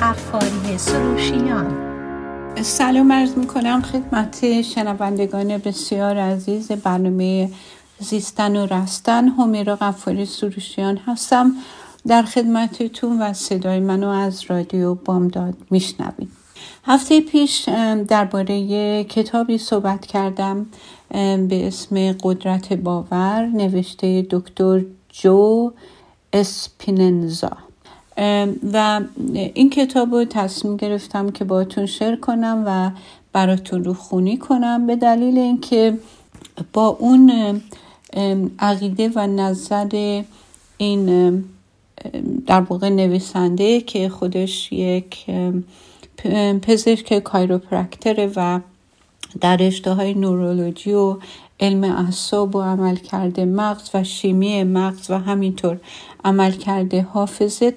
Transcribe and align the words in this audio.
قفاری 0.00 0.78
سروشیان. 0.78 1.92
سلام 2.62 3.12
عرض 3.12 3.36
می 3.36 3.46
کنم 3.46 3.82
خدمت 3.82 4.62
شنوندگان 4.62 5.58
بسیار 5.58 6.16
عزیز 6.16 6.72
برنامه 6.72 7.50
زیستن 7.98 8.56
و 8.56 8.66
رستن. 8.66 9.28
همیرا 9.28 9.76
قفاری 9.76 10.26
سروشیان 10.26 10.96
هستم. 10.96 11.52
در 12.06 12.22
خدمتتون 12.22 13.22
و 13.22 13.32
صدای 13.32 13.80
منو 13.80 14.08
از 14.08 14.44
رادیو 14.48 14.94
بامداد 14.94 15.54
میشنوید. 15.70 16.28
هفته 16.84 17.20
پیش 17.20 17.68
درباره 18.08 19.04
کتابی 19.04 19.58
صحبت 19.58 20.06
کردم 20.06 20.66
به 21.48 21.66
اسم 21.66 22.12
قدرت 22.12 22.72
باور 22.72 23.46
نوشته 23.46 24.26
دکتر 24.30 24.84
جو 25.12 25.72
اسپیننزا. 26.32 27.56
و 28.72 29.00
این 29.54 29.70
کتاب 29.70 30.14
رو 30.14 30.24
تصمیم 30.24 30.76
گرفتم 30.76 31.30
که 31.30 31.44
باتون 31.44 31.86
شیر 31.86 32.16
کنم 32.16 32.64
و 32.66 32.90
براتون 33.32 33.84
رو 33.84 33.94
خونی 33.94 34.36
کنم 34.36 34.86
به 34.86 34.96
دلیل 34.96 35.38
اینکه 35.38 35.98
با 36.72 36.86
اون 36.86 37.60
عقیده 38.58 39.10
و 39.14 39.26
نظر 39.26 40.22
این 40.76 41.44
در 42.46 42.60
واقع 42.60 42.88
نویسنده 42.88 43.80
که 43.80 44.08
خودش 44.08 44.72
یک 44.72 45.26
پزشک 46.62 47.18
کایروپرکتره 47.18 48.32
و 48.36 48.60
در 49.40 49.56
رشته 49.56 50.14
نورولوژی 50.14 50.92
و 50.92 51.16
علم 51.60 51.84
اعصاب 51.84 52.56
و 52.56 52.62
عملکرد 52.62 53.40
مغز 53.40 53.90
و 53.94 54.04
شیمی 54.04 54.64
مغز 54.64 55.10
و 55.10 55.18
همینطور. 55.18 55.78
عملکرد 56.24 56.94
حافظه 56.94 57.74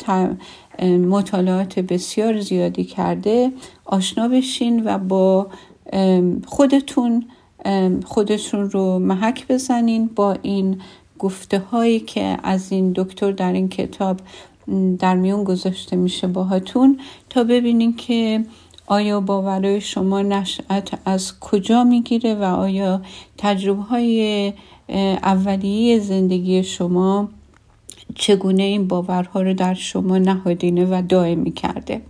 مطالعات 1.09 1.79
بسیار 1.79 2.39
زیادی 2.39 2.83
کرده 2.83 3.51
آشنا 3.85 4.27
بشین 4.27 4.83
و 4.85 4.97
با 4.97 5.47
خودتون 6.45 7.25
خودتون 8.05 8.69
رو 8.69 8.99
محک 8.99 9.47
بزنین 9.47 10.09
با 10.15 10.35
این 10.41 10.81
گفته 11.19 11.59
هایی 11.59 11.99
که 11.99 12.37
از 12.43 12.71
این 12.71 12.93
دکتر 12.95 13.31
در 13.31 13.53
این 13.53 13.69
کتاب 13.69 14.19
در 14.99 15.15
میون 15.15 15.43
گذاشته 15.43 15.95
میشه 15.95 16.27
باهاتون 16.27 16.99
تا 17.29 17.43
ببینین 17.43 17.95
که 17.95 18.45
آیا 18.87 19.19
باورهای 19.19 19.81
شما 19.81 20.21
نشأت 20.21 20.99
از 21.05 21.39
کجا 21.39 21.83
می‌گیره 21.83 22.35
و 22.35 22.43
آیا 22.43 23.01
تجربه 23.37 23.81
های 23.81 24.53
اولیه 25.23 25.99
زندگی 25.99 26.63
شما 26.63 27.29
چگونه 28.15 28.63
این 28.63 28.87
باورها 28.87 29.41
رو 29.41 29.53
در 29.53 29.73
شما 29.73 30.17
نهادینه 30.17 30.85
و 30.85 31.01
دائمی 31.09 31.51
کرده 31.51 32.01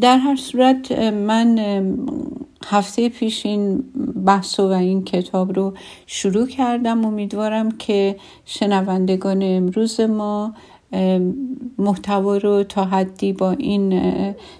در 0.00 0.18
هر 0.18 0.36
صورت 0.36 0.92
من 0.92 1.58
هفته 2.66 3.08
پیش 3.08 3.46
این 3.46 3.84
بحث 4.26 4.60
و 4.60 4.62
این 4.62 5.04
کتاب 5.04 5.56
رو 5.56 5.74
شروع 6.06 6.46
کردم. 6.46 7.04
امیدوارم 7.04 7.70
که 7.70 8.16
شنوندگان 8.44 9.42
امروز 9.42 10.00
ما 10.00 10.54
محتوا 11.78 12.36
رو 12.36 12.64
تا 12.64 12.84
حدی 12.84 13.32
با 13.32 13.50
این 13.50 14.00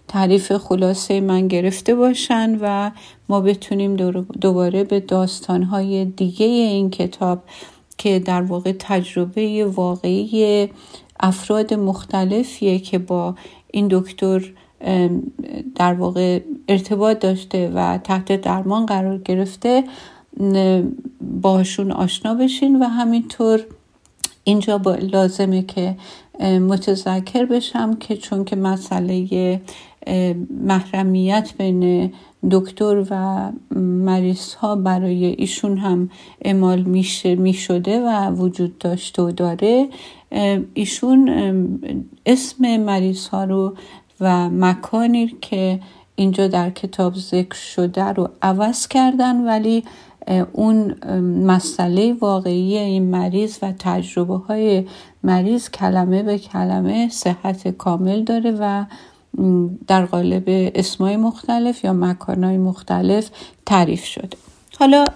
تعریف 0.09 0.53
خلاصه 0.53 1.21
من 1.21 1.49
گرفته 1.49 1.95
باشن 1.95 2.59
و 2.61 2.91
ما 3.29 3.41
بتونیم 3.41 3.97
دوباره 4.41 4.85
به 4.85 5.01
داستانهای 5.01 6.05
دیگه 6.05 6.47
این 6.47 6.91
کتاب 6.91 7.39
که 8.01 8.19
در 8.19 8.43
واقع 8.43 8.73
تجربه 8.79 9.65
واقعی 9.65 10.69
افراد 11.21 11.75
مختلفیه 11.75 12.79
که 12.79 12.99
با 12.99 13.35
این 13.71 13.89
دکتر 13.91 14.53
در 15.75 15.95
واقع 15.95 16.41
ارتباط 16.69 17.19
داشته 17.19 17.73
و 17.75 17.99
تحت 17.99 18.41
درمان 18.41 18.87
قرار 18.87 19.19
گرفته 19.19 19.85
باشون 21.43 21.93
آشنا 21.93 22.35
بشین 22.35 22.83
و 22.83 22.85
همینطور 22.85 23.61
اینجا 24.45 24.79
با 24.79 24.95
لازمه 24.95 25.63
که 25.63 25.97
متذکر 26.41 27.45
بشم 27.45 27.97
که 27.97 28.17
چون 28.17 28.45
که 28.45 28.57
مسئله 28.57 29.61
محرمیت 30.65 31.51
بین 31.59 32.13
دکتر 32.51 33.05
و 33.11 33.53
مریض 33.81 34.55
ها 34.55 34.77
برای 34.77 35.25
ایشون 35.25 35.79
هم 35.79 36.11
اعمال 36.43 36.83
میشه 36.83 37.35
می‌شده 37.35 38.01
و 38.01 38.31
وجود 38.31 38.79
داشته 38.79 39.23
و 39.23 39.31
داره. 39.31 39.89
ایشون 40.75 41.29
اسم 42.27 42.77
مریض 42.77 43.29
ها 43.29 43.45
رو 43.45 43.75
و 44.21 44.51
مکانی 44.51 45.37
که 45.41 45.81
اینجا 46.15 46.49
در 46.49 46.71
کتاب 46.71 47.15
ذکر 47.15 47.55
شده 47.55 48.05
رو 48.05 48.29
عوض 48.43 48.89
کردن 48.89 49.47
ولی 49.47 49.85
اون 50.53 50.95
مسئله 51.47 52.13
واقعی 52.13 52.79
این 52.79 53.11
مریض 53.11 53.59
و 53.63 53.73
تجربه 53.79 54.37
های 54.37 54.85
مریض 55.23 55.71
کلمه 55.71 56.23
به 56.23 56.39
کلمه 56.39 57.09
صحت 57.09 57.69
کامل 57.69 58.25
داره 58.25 58.57
و 58.61 58.85
در 59.87 60.05
قالب 60.07 60.45
اسمای 60.75 61.17
مختلف 61.17 61.85
یا 61.85 61.93
مکانهای 61.93 62.59
مختلف 62.59 63.31
تعریف 63.67 64.05
شده. 64.05 64.37
حالا 64.79 65.07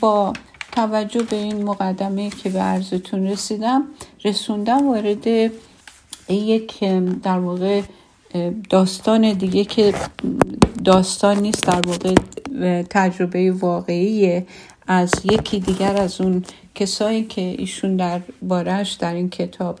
با 0.00 0.32
توجه 0.72 1.22
به 1.22 1.36
این 1.36 1.64
مقدمه 1.64 2.30
که 2.30 2.48
به 2.48 2.58
عرضتون 2.58 3.26
رسیدم 3.26 3.84
رسوندم 4.24 4.88
وارد 4.88 5.26
یک 6.28 6.84
در 7.22 7.38
واقع 7.38 7.82
داستان 8.70 9.32
دیگه 9.32 9.64
که 9.64 9.94
داستان 10.84 11.38
نیست 11.38 11.66
در 11.66 11.80
واقع 11.86 12.14
تجربه 12.90 13.52
واقعی 13.52 14.42
از 14.86 15.12
یکی 15.24 15.60
دیگر 15.60 15.96
از 15.96 16.20
اون 16.20 16.44
کسایی 16.74 17.24
که 17.24 17.40
ایشون 17.40 17.96
در 17.96 18.20
بارش 18.42 18.92
در 18.92 19.14
این 19.14 19.30
کتاب 19.30 19.78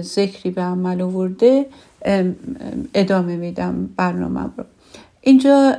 ذکری 0.00 0.50
به 0.50 0.62
عمل 0.62 1.02
آورده. 1.02 1.66
ادامه 2.94 3.36
میدم 3.36 3.88
برنامه 3.96 4.42
رو. 4.42 4.64
اینجا 5.20 5.76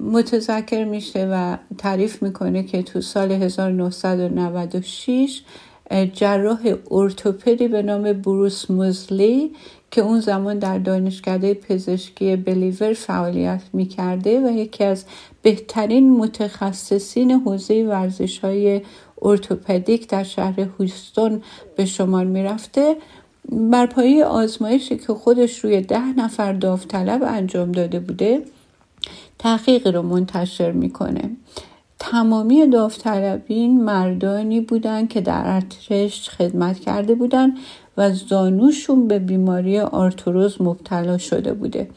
متذکر 0.00 0.84
میشه 0.84 1.28
و 1.32 1.56
تعریف 1.78 2.22
می‌کنه 2.22 2.62
که 2.62 2.82
تو 2.82 3.00
سال 3.00 3.32
1996 3.32 5.42
جراح 6.12 6.74
ارتوپدی 6.90 7.68
به 7.68 7.82
نام 7.82 8.12
بروس 8.12 8.70
موزلی 8.70 9.50
که 9.90 10.00
اون 10.00 10.20
زمان 10.20 10.58
در 10.58 10.78
دانشکده 10.78 11.54
پزشکی 11.54 12.36
بلیور 12.36 12.92
فعالیت 12.92 13.62
می‌کرده 13.72 14.40
و 14.40 14.50
یکی 14.50 14.84
از 14.84 15.04
بهترین 15.42 16.16
متخصصین 16.16 17.30
حوزه 17.30 17.84
ورزش 17.84 18.38
های 18.38 18.80
ارتوپدیک 19.22 20.08
در 20.08 20.22
شهر 20.22 20.60
هوستون 20.60 21.42
به 21.76 21.84
شمار 21.84 22.24
می‌رفته. 22.24 22.96
بر 23.52 23.86
پایه 23.86 24.24
آزمایشی 24.24 24.96
که 24.96 25.14
خودش 25.14 25.58
روی 25.58 25.80
ده 25.80 26.06
نفر 26.06 26.52
داوطلب 26.52 27.22
انجام 27.22 27.72
داده 27.72 28.00
بوده 28.00 28.42
تحقیق 29.38 29.86
رو 29.86 30.02
منتشر 30.02 30.72
می‌کنه. 30.72 31.30
تمامی 31.98 32.66
داوطلبین 32.66 33.84
مردانی 33.84 34.60
بودند 34.60 35.08
که 35.08 35.20
در 35.20 35.42
ارتش 35.44 36.28
خدمت 36.28 36.78
کرده 36.78 37.14
بودند 37.14 37.58
و 37.96 38.12
زانوشون 38.12 39.08
به 39.08 39.18
بیماری 39.18 39.80
آرتروز 39.80 40.62
مبتلا 40.62 41.18
شده 41.18 41.54
بوده. 41.54 41.88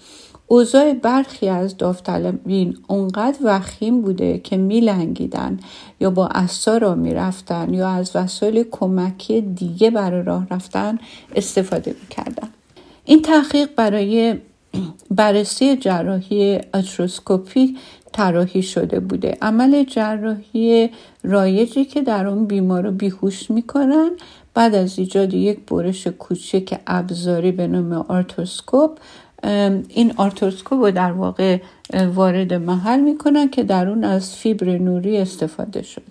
اوضاع 0.51 0.93
برخی 0.93 1.49
از 1.49 1.77
داوطلبین 1.77 2.77
اونقدر 2.87 3.37
وخیم 3.43 4.01
بوده 4.01 4.39
که 4.39 4.57
میلنگیدن 4.57 5.59
یا 5.99 6.09
با 6.09 6.27
اسا 6.27 6.77
را 6.77 6.95
می‌رفتن 6.95 7.73
یا 7.73 7.89
از 7.89 8.11
وسایل 8.15 8.63
کمکی 8.71 9.41
دیگه 9.41 9.91
برای 9.91 10.23
راه 10.23 10.47
رفتن 10.51 10.97
استفاده 11.35 11.95
می‌کردن. 12.01 12.49
این 13.05 13.21
تحقیق 13.21 13.69
برای 13.75 14.35
بررسی 15.11 15.77
جراحی 15.77 16.59
اتروسکوپی 16.73 17.77
طراحی 18.11 18.63
شده 18.63 18.99
بوده. 18.99 19.37
عمل 19.41 19.83
جراحی 19.83 20.89
رایجی 21.23 21.85
که 21.85 22.01
در 22.01 22.27
اون 22.27 22.45
بیمار 22.45 22.83
رو 22.83 22.91
بیهوش 22.91 23.51
می‌کنن 23.51 24.11
بعد 24.53 24.75
از 24.75 24.99
ایجاد 24.99 25.33
یک 25.33 25.59
برش 25.59 26.07
کوچک 26.07 26.79
ابزاری 26.87 27.51
به 27.51 27.67
نام 27.67 27.93
آرتوسکوپ 27.93 28.97
این 29.89 30.13
آرتوسکوپ 30.17 30.79
رو 30.79 30.91
در 30.91 31.11
واقع 31.11 31.59
وارد 32.15 32.53
محل 32.53 32.99
می‌کنن 32.99 33.49
که 33.49 33.63
در 33.63 33.89
اون 33.89 34.03
از 34.03 34.35
فیبر 34.35 34.77
نوری 34.77 35.17
استفاده 35.17 35.81
شده. 35.81 36.03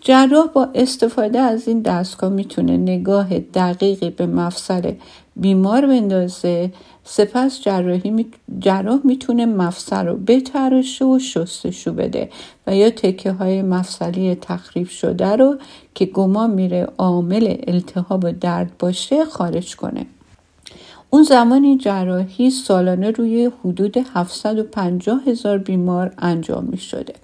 جراح 0.00 0.46
با 0.46 0.68
استفاده 0.74 1.38
از 1.38 1.68
این 1.68 1.80
دستگاه 1.80 2.30
می‌تونه 2.30 2.76
نگاه 2.76 3.38
دقیقی 3.38 4.10
به 4.10 4.26
مفصل 4.26 4.92
بیمار 5.36 5.86
بندازه. 5.86 6.72
سپس 7.04 7.62
جراحی 7.62 8.26
جراح 8.58 9.00
می‌تونه 9.04 9.46
مفصل 9.46 10.06
رو 10.06 10.16
بتراشه 10.16 11.04
و 11.04 11.18
شستشو 11.18 11.92
بده 11.92 12.30
و 12.66 12.76
یا 12.76 12.90
تکه 12.90 13.32
های 13.32 13.62
مفصلی 13.62 14.34
تخریب 14.34 14.88
شده 14.88 15.36
رو 15.36 15.56
که 15.94 16.06
گمان 16.06 16.50
میره 16.50 16.88
عامل 16.98 17.56
التهاب 17.66 18.24
و 18.24 18.32
درد 18.32 18.72
باشه 18.78 19.24
خارج 19.24 19.76
کنه. 19.76 20.06
اون 21.14 21.22
زمانی 21.22 21.76
جراحی 21.76 22.50
سالانه 22.50 23.10
روی 23.10 23.50
حدود 23.64 23.96
750 24.14 25.20
هزار 25.26 25.58
بیمار 25.58 26.14
انجام 26.18 26.64
می 26.64 26.78
شده. 26.78 27.14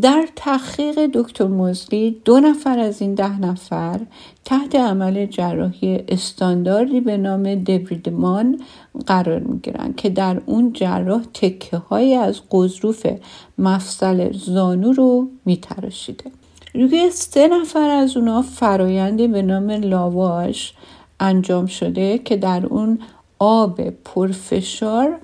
در 0.00 0.28
تحقیق 0.36 1.06
دکتر 1.14 1.46
مزلی 1.46 2.20
دو 2.24 2.40
نفر 2.40 2.78
از 2.78 3.02
این 3.02 3.14
ده 3.14 3.40
نفر 3.40 4.00
تحت 4.44 4.74
عمل 4.74 5.26
جراحی 5.26 6.04
استانداردی 6.08 7.00
به 7.00 7.16
نام 7.16 7.54
دوریدمان 7.54 8.60
قرار 9.06 9.38
می 9.38 9.58
گیرن 9.58 9.92
که 9.96 10.10
در 10.10 10.40
اون 10.46 10.72
جراح 10.72 11.22
تکه 11.34 11.76
های 11.76 12.14
از 12.14 12.40
قضروف 12.50 13.06
مفصل 13.58 14.32
زانو 14.32 14.92
رو 14.92 15.28
می 15.44 15.56
تراشیده. 15.56 16.30
روی 16.74 17.10
سه 17.10 17.48
نفر 17.48 17.90
از 17.90 18.16
اونا 18.16 18.42
فرایندی 18.42 19.28
به 19.28 19.42
نام 19.42 19.70
لاواش 19.70 20.74
انجام 21.20 21.66
شده 21.66 22.18
که 22.18 22.36
در 22.36 22.66
اون 22.66 22.98
آب 23.42 23.80
پرفشار 23.90 25.18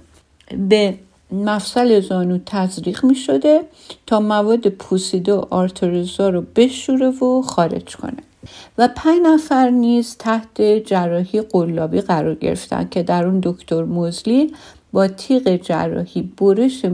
به 0.68 0.94
مفصل 1.32 2.00
زانو 2.00 2.38
تزریق 2.46 3.04
می 3.04 3.14
شده 3.14 3.60
تا 4.06 4.20
مواد 4.20 4.68
پوسیده 4.68 5.34
و 5.34 5.44
آرتروزا 5.50 6.28
رو 6.28 6.44
بشوره 6.56 7.10
و 7.10 7.42
خارج 7.42 7.96
کنه. 7.96 8.16
و 8.78 8.88
پنج 8.96 9.18
نفر 9.24 9.70
نیز 9.70 10.16
تحت 10.18 10.62
جراحی 10.62 11.40
قلابی 11.40 12.00
قرار 12.00 12.34
گرفتن 12.34 12.88
که 12.90 13.02
در 13.02 13.26
اون 13.26 13.40
دکتر 13.42 13.84
موزلی 13.84 14.54
با 14.92 15.08
تیغ 15.08 15.56
جراحی 15.56 16.22
برش 16.22 16.84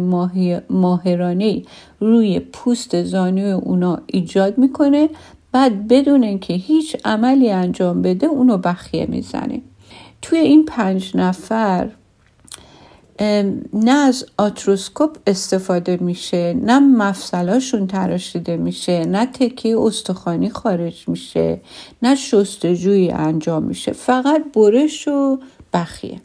ماهرانه 0.70 1.62
روی 2.00 2.40
پوست 2.40 3.02
زانوی 3.02 3.50
اونا 3.50 3.98
ایجاد 4.06 4.58
می‌کنه 4.58 5.10
بعد 5.52 5.88
بدون 5.88 6.22
اینکه 6.22 6.54
هیچ 6.54 6.96
عملی 7.04 7.50
انجام 7.50 8.02
بده 8.02 8.26
اونو 8.26 8.58
بخیه 8.58 9.06
می‌زنه. 9.06 9.62
توی 10.22 10.38
این 10.38 10.64
پنج 10.64 11.16
نفر 11.16 11.90
نه 13.72 13.90
از 13.92 14.26
آتروسکوپ 14.38 15.16
استفاده 15.26 15.96
میشه 15.96 16.54
نه 16.54 16.78
مفصلاشون 16.78 17.86
تراشیده 17.86 18.56
میشه 18.56 19.04
نه 19.04 19.26
تکیه 19.26 19.80
استخوانی 19.80 20.50
خارج 20.50 21.08
میشه 21.08 21.60
نه 22.02 22.14
شستجویی 22.14 23.10
انجام 23.10 23.62
میشه 23.62 23.92
فقط 23.92 24.44
برش 24.54 25.08
و 25.08 25.38
بخیه. 25.72 26.20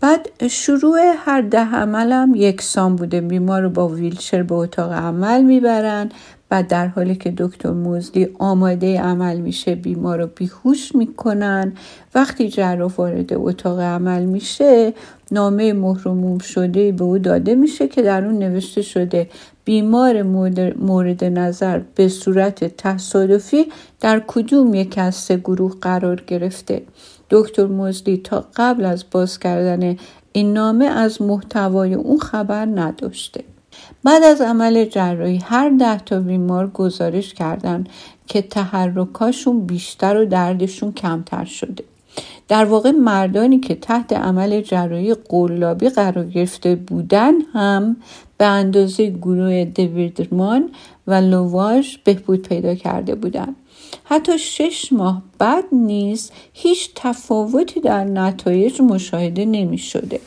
بعد 0.00 0.46
شروع 0.48 0.98
هر 1.16 1.40
ده 1.40 1.74
عملم 1.74 2.34
یکسان 2.34 2.96
بوده 2.96 3.20
بیمار 3.20 3.62
رو 3.62 3.70
با 3.70 3.88
ویلچر 3.88 4.42
به 4.42 4.54
اتاق 4.54 4.92
عمل 4.92 5.42
می‌برن 5.42 6.10
و 6.50 6.62
در 6.62 6.86
حالی 6.86 7.16
که 7.16 7.34
دکتر 7.36 7.70
موزلی 7.70 8.28
آماده 8.38 9.00
عمل 9.00 9.40
میشه 9.40 9.74
بیمار 9.74 10.18
رو 10.18 10.26
بیهوش 10.36 10.94
می‌کنن. 10.94 11.72
وقتی 12.14 12.48
جراح 12.48 12.92
وارد 12.92 13.32
اتاق 13.32 13.80
عمل 13.80 14.24
میشه 14.24 14.94
نامه 15.32 15.72
مهرموم 15.72 16.38
شده 16.38 16.92
به 16.92 17.04
او 17.04 17.18
داده 17.18 17.54
میشه 17.54 17.88
که 17.88 18.02
در 18.02 18.24
اون 18.24 18.38
نوشته 18.38 18.82
شده 18.82 19.28
بیمار 19.64 20.22
مورد 20.78 21.24
نظر 21.24 21.80
به 21.94 22.08
صورت 22.08 22.76
تصادفی 22.76 23.66
در 24.00 24.22
کدوم 24.26 24.74
یک 24.74 24.94
از 24.98 25.14
سه 25.14 25.36
گروه 25.36 25.74
قرار 25.80 26.22
گرفته. 26.26 26.82
دکتر 27.30 27.66
موزلی 27.66 28.16
تا 28.16 28.44
قبل 28.56 28.84
از 28.84 29.04
باز 29.10 29.38
کردن 29.38 29.96
این 30.32 30.52
نامه 30.52 30.84
از 30.84 31.22
محتوای 31.22 31.94
اون 31.94 32.18
خبر 32.18 32.66
نداشته. 32.66 33.44
بعد 34.04 34.22
از 34.22 34.40
عمل 34.40 34.84
جراحی 34.84 35.36
هر 35.36 35.70
ده 35.70 35.98
تا 35.98 36.20
بیمار 36.20 36.70
گزارش 36.70 37.34
کردن 37.34 37.84
که 38.26 38.42
تحرکاشون 38.42 39.66
بیشتر 39.66 40.16
و 40.16 40.24
دردشون 40.24 40.92
کمتر 40.92 41.44
شده 41.44 41.84
در 42.48 42.64
واقع 42.64 42.90
مردانی 42.90 43.60
که 43.60 43.74
تحت 43.74 44.12
عمل 44.12 44.60
جراحی 44.60 45.14
قلابی 45.14 45.88
قرار 45.88 46.26
گرفته 46.26 46.74
بودن 46.74 47.40
هم 47.52 47.96
به 48.38 48.44
اندازه 48.44 49.10
گروه 49.10 49.64
دویدرمان 49.64 50.70
و 51.06 51.14
لواژ 51.14 51.96
بهبود 52.04 52.48
پیدا 52.48 52.74
کرده 52.74 53.14
بودند 53.14 53.56
حتی 54.04 54.38
شش 54.38 54.92
ماه 54.92 55.22
بعد 55.38 55.64
نیز 55.72 56.30
هیچ 56.52 56.90
تفاوتی 56.94 57.80
در 57.80 58.04
نتایج 58.04 58.80
مشاهده 58.82 59.44
نمی 59.44 59.78
شده. 59.78 60.20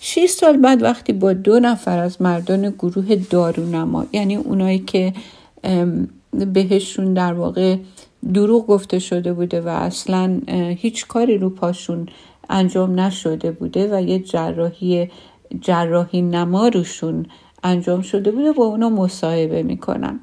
شش 0.00 0.26
سال 0.26 0.56
بعد 0.56 0.82
وقتی 0.82 1.12
با 1.12 1.32
دو 1.32 1.60
نفر 1.60 1.98
از 1.98 2.22
مردان 2.22 2.70
گروه 2.70 3.14
دارونما 3.14 4.06
یعنی 4.12 4.36
اونایی 4.36 4.78
که 4.78 5.12
بهشون 6.32 7.14
در 7.14 7.32
واقع 7.32 7.76
دروغ 8.34 8.66
گفته 8.66 8.98
شده 8.98 9.32
بوده 9.32 9.60
و 9.60 9.68
اصلا 9.68 10.40
هیچ 10.78 11.06
کاری 11.06 11.38
رو 11.38 11.50
پاشون 11.50 12.08
انجام 12.50 13.00
نشده 13.00 13.50
بوده 13.50 13.96
و 13.96 14.00
یه 14.00 14.18
جراحی 14.18 15.10
جراحی 15.60 16.22
نما 16.22 16.68
روشون 16.68 17.26
انجام 17.64 18.02
شده 18.02 18.30
بوده 18.30 18.52
با 18.52 18.64
اونا 18.64 18.88
مصاحبه 18.88 19.62
می‌کنن. 19.62 20.20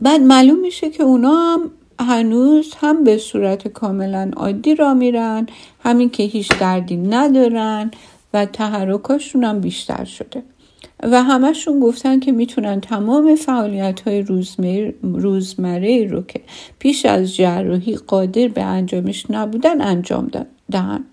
بعد 0.00 0.20
معلوم 0.20 0.60
میشه 0.60 0.90
که 0.90 1.02
اونا 1.02 1.32
هم 1.32 1.70
هنوز 2.00 2.74
هم 2.80 3.04
به 3.04 3.18
صورت 3.18 3.68
کاملا 3.68 4.30
عادی 4.36 4.74
را 4.74 4.94
میرن. 4.94 5.46
همین 5.80 6.10
که 6.10 6.22
هیچ 6.22 6.58
دردی 6.58 6.96
ندارن. 6.96 7.90
و 8.36 8.44
تحرکاشون 8.44 9.44
هم 9.44 9.60
بیشتر 9.60 10.04
شده. 10.04 10.42
و 11.02 11.22
همشون 11.22 11.80
گفتن 11.80 12.20
که 12.20 12.32
می‌تونن 12.32 12.80
تمام 12.80 13.34
فعالیت 13.34 14.00
های 14.00 14.22
روزمره 15.02 16.04
رو 16.04 16.22
که 16.22 16.40
پیش 16.78 17.06
از 17.06 17.36
جراحی 17.36 17.96
قادر 17.96 18.48
به 18.48 18.62
انجامش 18.62 19.26
نبودن 19.30 19.80
انجام 19.80 20.30
دهن. 20.70 21.04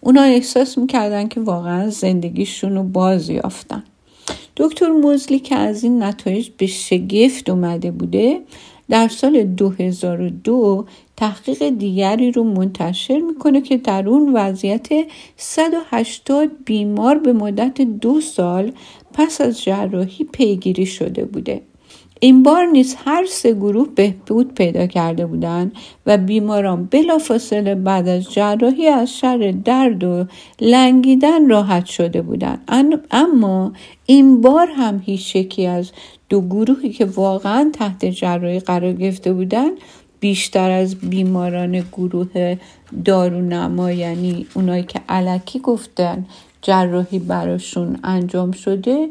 اونا 0.00 0.22
احساس 0.22 0.78
می‌کردن 0.78 1.28
که 1.28 1.40
واقعا 1.40 1.90
زندگیشون 1.90 2.74
رو 2.74 2.82
باز 2.82 3.30
یافتن 3.30 3.84
دکتر 4.56 4.88
موزلی 4.88 5.38
که 5.38 5.56
از 5.56 5.84
این 5.84 6.02
نتایج 6.02 6.50
به 6.58 6.66
شگفت 6.66 7.50
اومده 7.50 7.90
بوده 7.90 8.40
در 8.90 9.08
سال 9.08 9.42
2002 9.44 10.86
تحقیق 11.22 11.68
دیگری 11.68 12.32
رو 12.32 12.44
منتشر 12.44 13.18
می‌کنه 13.18 13.60
که 13.60 13.76
در 13.76 14.08
اون 14.08 14.32
وضعیت 14.32 14.88
180 15.36 16.50
بیمار 16.64 17.18
به 17.18 17.32
مدت 17.32 17.80
دو 17.80 18.20
سال 18.20 18.72
پس 19.12 19.40
از 19.40 19.62
جراحی 19.62 20.24
پیگیری 20.24 20.86
شده 20.86 21.24
بوده. 21.24 21.62
این 22.20 22.42
بار 22.42 22.66
نیز 22.66 22.96
هر 23.04 23.26
سه 23.26 23.52
گروه 23.52 23.88
بهبود 23.94 24.54
پیدا 24.54 24.86
کرده 24.86 25.26
بودند 25.26 25.72
و 26.06 26.18
بیماران 26.18 26.84
بلافاصله 26.84 27.74
بعد 27.74 28.08
از 28.08 28.32
جراحی 28.32 28.86
از 28.86 29.18
شر 29.18 29.54
درد 29.64 30.04
و 30.04 30.24
لنگیدن 30.60 31.48
راحت 31.48 31.86
شده 31.86 32.22
بودند. 32.22 32.64
اما 33.10 33.72
این 34.06 34.40
بار 34.40 34.68
هم 34.76 35.02
هیچ 35.04 35.36
یکی 35.36 35.66
از 35.66 35.92
دو 36.28 36.40
گروهی 36.40 36.90
که 36.90 37.04
واقعا 37.04 37.70
تحت 37.72 38.04
جراحی 38.04 38.60
قرار 38.60 38.92
گرفته 38.92 39.32
بودند 39.32 39.72
بیشتر 40.22 40.70
از 40.70 40.94
بیماران 40.94 41.80
گروه 41.92 42.56
دارونما 43.04 43.92
یعنی 43.92 44.46
اونایی 44.54 44.82
که 44.82 45.00
علکی 45.08 45.58
گفتن 45.58 46.26
جراحی 46.62 47.18
براشون 47.18 47.98
انجام 48.04 48.52
شده 48.52 49.08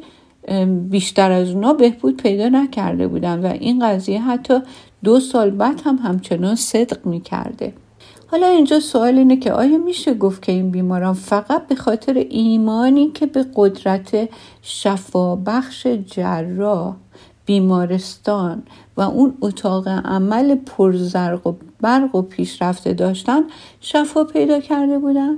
بیشتر 0.89 1.31
از 1.31 1.49
اونا 1.49 1.73
بهبود 1.73 2.17
پیدا 2.17 2.49
نکرده 2.49 3.07
بودن 3.07 3.39
و 3.39 3.45
این 3.45 3.87
قضیه 3.87 4.21
حتی 4.21 4.59
دو 5.03 5.19
سال 5.19 5.49
بعد 5.49 5.81
هم 5.85 5.95
همچنان 5.95 6.55
صدق 6.55 7.05
می‌کرده. 7.05 7.73
حالا 8.27 8.47
اینجا 8.47 8.79
سوال 8.79 9.17
اینه 9.17 9.37
که 9.37 9.53
آیا 9.53 9.77
میشه 9.77 10.13
گفت 10.13 10.41
که 10.41 10.51
این 10.51 10.71
بیماران 10.71 11.13
فقط 11.13 11.67
به 11.67 11.75
خاطر 11.75 12.13
ایمانی 12.13 13.11
که 13.11 13.25
به 13.25 13.45
قدرت 13.55 14.29
شفابخش 14.61 15.87
جراح 15.87 16.95
بیمارستان 17.45 18.63
و 18.97 19.01
اون 19.01 19.37
اتاق 19.41 19.87
عمل 19.87 20.55
پرزرق 20.55 21.47
و 21.47 21.53
برق 21.81 22.15
و 22.15 22.21
پیشرفته 22.21 22.93
داشتن 22.93 23.43
شفا 23.81 24.23
پیدا 24.23 24.59
کرده 24.59 24.99
بودن؟ 24.99 25.37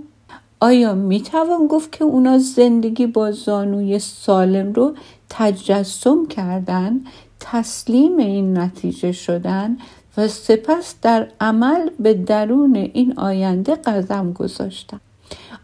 آیا 0.59 0.93
می‌توان 0.93 1.67
گفت 1.67 1.91
که 1.91 2.03
اونا 2.03 2.37
زندگی 2.37 3.07
با 3.07 3.31
زانوی 3.31 3.99
سالم 3.99 4.73
رو 4.73 4.93
تجسم 5.29 6.25
کردن 6.25 7.01
تسلیم 7.39 8.17
این 8.17 8.57
نتیجه 8.57 9.11
شدن 9.11 9.77
و 10.17 10.27
سپس 10.27 10.95
در 11.01 11.27
عمل 11.41 11.89
به 11.99 12.13
درون 12.13 12.75
این 12.75 13.19
آینده 13.19 13.75
قدم 13.75 14.33
گذاشتن 14.33 14.99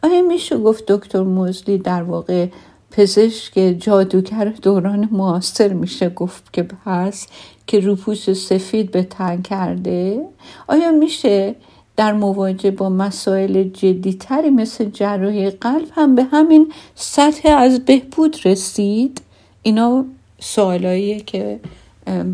آیا 0.03 0.21
میشه 0.21 0.57
گفت 0.57 0.91
دکتر 0.91 1.23
موزلی 1.23 1.77
در 1.77 2.03
واقع 2.03 2.47
پزشک 2.91 3.75
جادوگر 3.79 4.53
دوران 4.61 5.09
معاصر 5.11 5.73
میشه 5.73 6.09
گفت 6.09 6.53
که 6.53 6.67
هست 6.85 7.31
که 7.67 7.79
روپوش 7.79 8.33
سفید 8.33 8.91
به 8.91 9.03
تن 9.03 9.41
کرده؟ 9.41 10.21
آیا 10.67 10.91
میشه 10.91 11.55
در 11.97 12.13
مواجه 12.13 12.71
با 12.71 12.89
مسائل 12.89 13.63
جدیتری 13.63 14.49
مثل 14.49 14.85
جراحی 14.85 15.49
قلب 15.49 15.87
هم 15.91 16.15
به 16.15 16.23
همین 16.23 16.71
سطح 16.95 17.49
از 17.49 17.85
بهبود 17.85 18.37
رسید؟ 18.45 19.21
اینا 19.61 20.05
سوالاییه 20.39 21.19
که 21.19 21.59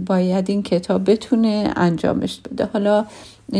باید 0.05 0.49
این 0.49 0.63
کتاب 0.63 1.11
بتونه 1.11 1.73
انجامش 1.75 2.39
بده. 2.39 2.69
حالا 2.73 3.05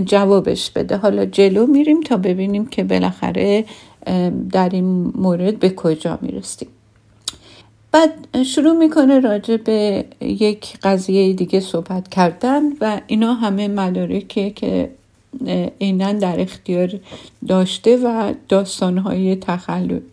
جوابش 0.06 0.72
بده. 0.72 0.98
حالا 0.98 1.25
جلو 1.25 1.66
میریم 1.66 2.02
تا 2.02 2.18
ببینیم 2.18 2.66
که 2.66 2.84
بالاخره 2.84 3.66
در 4.52 4.70
این 4.70 5.14
مورد 5.16 5.60
به 5.60 5.70
کجا 5.70 6.20
می‌رسیم. 6.22 6.68
بعد 7.96 8.44
شروع 8.44 8.74
می‌کنه 8.74 9.20
راجع 9.20 9.58
به 9.58 10.06
یک 10.22 10.78
قضیه 10.84 11.34
دیگه 11.34 11.60
صحبت 11.60 12.08
کردن 12.08 12.62
و 12.82 13.02
اینا 13.08 13.34
همه 13.34 13.68
مدارکه 13.68 14.50
که 14.50 14.90
عینا 15.82 16.14
در 16.14 16.42
اختیار 16.42 16.90
داشته 17.48 17.98
و 17.98 18.34
داستانهای 18.50 19.38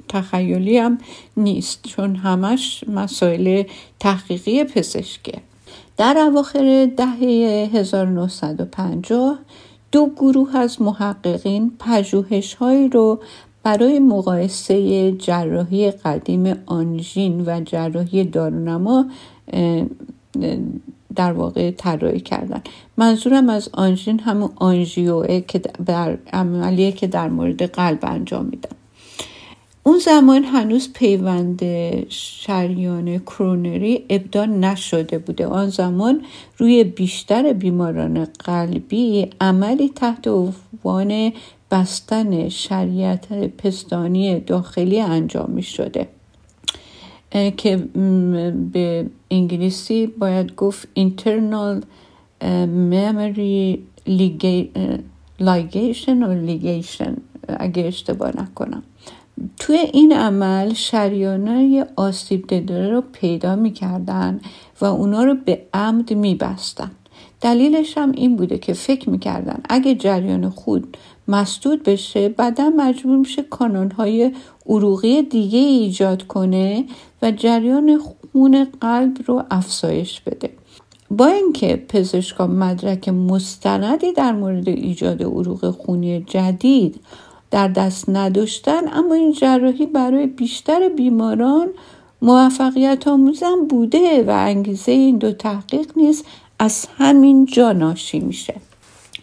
تخیلی 0.08 0.78
هم 0.78 0.98
نیست 1.36 1.82
چون 1.82 2.16
همش 2.16 2.84
مسائل 2.88 3.62
تحقیقی 4.00 4.64
پزشکه. 4.64 5.38
در 5.96 6.18
اواخر 6.18 6.90
دهه 6.96 7.70
1950 7.74 9.38
دو 9.92 10.10
گروه 10.16 10.56
از 10.56 10.82
محققین 10.82 11.72
پژوهش 11.78 12.54
هایی 12.54 12.88
رو 12.88 13.20
برای 13.62 13.98
مقایسه 13.98 15.12
جراحی 15.12 15.90
قدیم 15.90 16.54
آنژین 16.66 17.44
و 17.46 17.60
جراحی 17.60 18.24
دارونما 18.24 19.06
در 21.16 21.32
واقع 21.32 21.70
طراحی 21.70 22.20
کردن. 22.20 22.62
منظورم 22.96 23.48
از 23.48 23.68
آنژین 23.72 24.20
همون 24.20 24.50
آنژیوه 24.56 25.40
که 25.40 25.58
در 25.86 26.18
عملیه 26.32 26.92
که 26.92 27.06
در 27.06 27.28
مورد 27.28 27.62
قلب 27.62 27.98
انجام 28.02 28.44
میدن. 28.44 28.76
اون 29.84 29.98
زمان 29.98 30.44
هنوز 30.44 30.92
پیوند 30.92 31.62
شریان 32.08 33.18
کرونری 33.18 34.04
ابدا 34.10 34.44
نشده 34.44 35.18
بوده. 35.18 35.46
آن 35.46 35.68
زمان 35.68 36.22
روی 36.58 36.84
بیشتر 36.84 37.52
بیماران 37.52 38.24
قلبی 38.24 39.30
عملی 39.40 39.88
تحت 39.88 40.28
عنوان 40.28 41.32
بستن 41.72 42.48
شریعت 42.48 43.32
پستانی 43.32 44.40
داخلی 44.40 45.00
انجام 45.00 45.50
می 45.50 45.62
شده. 45.62 46.08
که 47.56 47.76
به 48.72 49.06
انگلیسی 49.30 50.06
باید 50.06 50.54
گفت 50.54 50.88
internal 50.98 51.82
memory 52.92 53.78
ligation 55.40 56.18
و 56.22 56.46
ligation 56.46 57.12
اگه 57.48 57.84
اشتباه 57.86 58.40
نکنم. 58.40 58.82
توی 59.58 59.76
این 59.76 60.12
عمل 60.12 60.74
شریانای 60.74 61.86
آسیب 61.96 62.46
دیده 62.46 62.90
رو 62.90 63.02
پیدا 63.12 63.56
می‌کردن 63.56 64.40
و 64.80 64.84
اونا 64.84 65.24
رو 65.24 65.34
به 65.44 65.62
عمد 65.74 66.12
میبستن 66.12 66.90
دلیلش 67.40 67.98
هم 67.98 68.12
این 68.12 68.36
بوده 68.36 68.58
که 68.58 68.72
فکر 68.72 69.10
می‌کردن 69.10 69.60
اگه 69.68 69.94
جریان 69.94 70.50
خود 70.50 70.96
مسدود 71.28 71.82
بشه 71.82 72.28
بعدا 72.28 72.72
مجبور 72.76 73.16
میشه 73.16 73.42
کانونهای 73.42 74.32
عروقی 74.66 75.22
دیگه 75.22 75.58
ایجاد 75.58 76.26
کنه 76.26 76.84
و 77.22 77.30
جریان 77.30 77.98
خون 77.98 78.66
قلب 78.80 79.18
رو 79.26 79.44
افزایش 79.50 80.20
بده. 80.20 80.50
با 81.10 81.26
اینکه 81.26 81.84
پزشکان 81.88 82.50
مدرک 82.50 83.08
مستندی 83.08 84.12
در 84.12 84.32
مورد 84.32 84.68
ایجاد 84.68 85.22
عروق 85.22 85.70
خونی 85.70 86.20
جدید 86.20 87.00
در 87.50 87.68
دست 87.68 88.08
نداشتن 88.08 88.92
اما 88.92 89.14
این 89.14 89.32
جراحی 89.32 89.86
برای 89.86 90.26
بیشتر 90.26 90.88
بیماران 90.88 91.68
موفقیت 92.22 93.08
آموزم 93.08 93.66
بوده 93.68 94.24
و 94.26 94.30
انگیزه 94.30 94.92
این 94.92 95.18
دو 95.18 95.32
تحقیق 95.32 95.92
نیز 95.96 96.24
از 96.58 96.86
همین 96.98 97.46
جا 97.46 97.72
ناشی 97.72 98.20
میشه. 98.20 98.54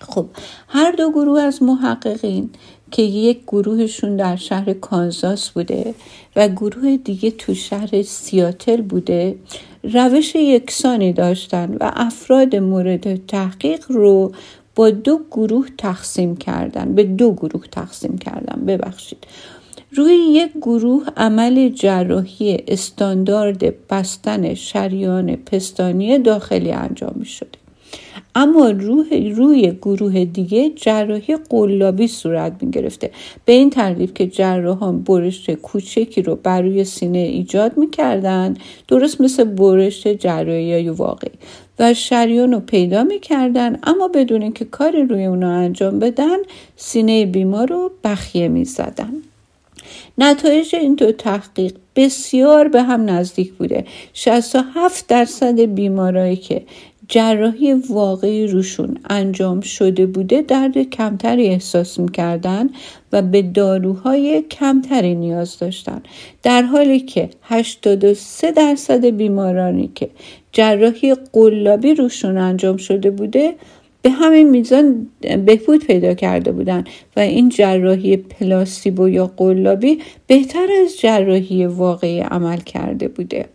خب 0.02 0.26
هر 0.68 0.92
دو 0.92 1.12
گروه 1.12 1.42
از 1.42 1.64
محققین 1.64 2.50
که 2.92 3.02
یک 3.02 3.42
گروهشون 3.48 4.16
در 4.16 4.36
شهر 4.36 4.74
کانزاس 4.74 5.50
بوده 5.50 5.96
و 6.36 6.48
گروه 6.48 6.98
دیگه 6.98 7.32
تو 7.32 7.54
شهر 7.54 8.02
سیاتل 8.02 8.82
بوده 8.82 9.36
روش 9.84 10.36
یکسانی 10.36 11.14
داشتن 11.14 11.78
و 11.80 11.92
افراد 11.96 12.56
مورد 12.56 13.26
تحقیق 13.26 13.86
رو 13.92 14.32
با 14.76 14.90
دو 14.90 15.20
گروه 15.32 15.68
تقسیم 15.78 16.38
کردن. 16.38 16.96
به 16.96 17.04
دو 17.04 17.34
گروه 17.34 17.68
تقسیم 17.72 18.18
کردن 18.18 18.66
ببخشید. 18.66 19.28
روی 19.92 20.14
یک 20.14 20.52
گروه 20.62 21.04
عمل 21.18 21.70
جراحی 21.70 22.58
استاندارد 22.68 23.88
بستن 23.88 24.54
شریان 24.54 25.36
پستانی 25.36 26.20
داخلی 26.20 26.72
انجام 26.72 27.14
می 27.16 27.26
شده 27.26 27.50
اما 28.40 28.70
روح 28.70 29.32
روی 29.36 29.72
گروه 29.82 30.26
دیگه 30.26 30.70
جراحی 30.70 31.38
قلابی 31.50 32.08
صورت 32.08 32.54
می 32.62 32.72
گرفته 32.72 33.12
به 33.46 33.54
این 33.54 33.70
ترتیب 33.70 34.14
که 34.14 34.28
جراحان 34.28 35.02
برش 35.02 35.50
کوچکی 35.50 36.22
رو 36.22 36.36
بر 36.36 36.62
روی 36.62 36.84
سینه 36.84 37.20
ایجاد 37.20 37.78
می 37.78 37.90
کردن 37.90 38.58
درست 38.88 39.22
مثل 39.22 39.44
برش 39.44 40.08
جراحی 40.08 40.90
واقعی. 40.90 41.32
و 41.80 41.94
شریان 41.94 42.52
رو 42.52 42.60
پیدا 42.60 43.04
می 43.04 43.20
کردن 43.20 43.80
اما 43.84 44.08
بدون 44.08 44.42
اینکه 44.42 44.66
کاری 44.66 45.04
روی 45.04 45.26
اونا 45.26 45.52
انجام 45.52 46.00
بدن 46.00 46.38
سینه 46.76 47.26
بیمار 47.26 47.68
رو 47.68 47.92
بخیه 48.04 48.48
می 48.48 48.66
زدن. 48.66 49.14
نتایج 50.18 50.76
این 50.76 50.96
دو 50.96 51.12
تحقیق 51.12 51.76
بسیار 51.96 52.68
به 52.68 52.84
هم 52.84 53.10
نزدیک 53.10 53.54
بوده. 53.54 53.86
67 54.14 55.08
درصد 55.08 55.60
بیمارایی 55.60 56.36
که 56.36 56.64
جراحی 57.12 57.74
واقعی 57.74 58.48
روشون 58.48 58.98
انجام 59.10 59.62
شده 59.62 60.06
بوده 60.06 60.42
درد 60.42 60.78
کمتری 60.90 61.48
احساس 61.48 62.00
می‌کردن 62.00 62.70
و 63.12 63.22
به 63.22 63.42
داروهای 63.42 64.42
کمتری 64.42 65.16
نیاز 65.16 65.60
داشتن. 65.60 66.02
در 66.44 66.62
حالی 66.62 67.00
که 67.00 67.30
83 67.44 68.52
درصد 68.52 69.06
بیمارانی 69.06 69.92
که 69.96 70.10
جراحی 70.52 71.16
قلابی 71.34 71.94
روشون 71.94 72.38
انجام 72.38 72.78
شده 72.78 73.12
بوده 73.12 73.56
به 74.02 74.10
همین 74.10 74.50
میزان 74.50 75.08
بهبود 75.46 75.86
پیدا 75.86 76.14
کرده 76.14 76.52
بودن 76.52 76.84
و 77.16 77.20
این 77.20 77.50
جراحی 77.50 78.18
پلاسیبو 78.18 79.10
یا 79.10 79.32
قلابی 79.38 80.00
بهتر 80.28 80.68
از 80.84 81.00
جراحی 81.00 81.66
واقعی 81.66 82.20
عمل 82.20 82.58
کرده 82.58 83.08
بوده. 83.08 83.46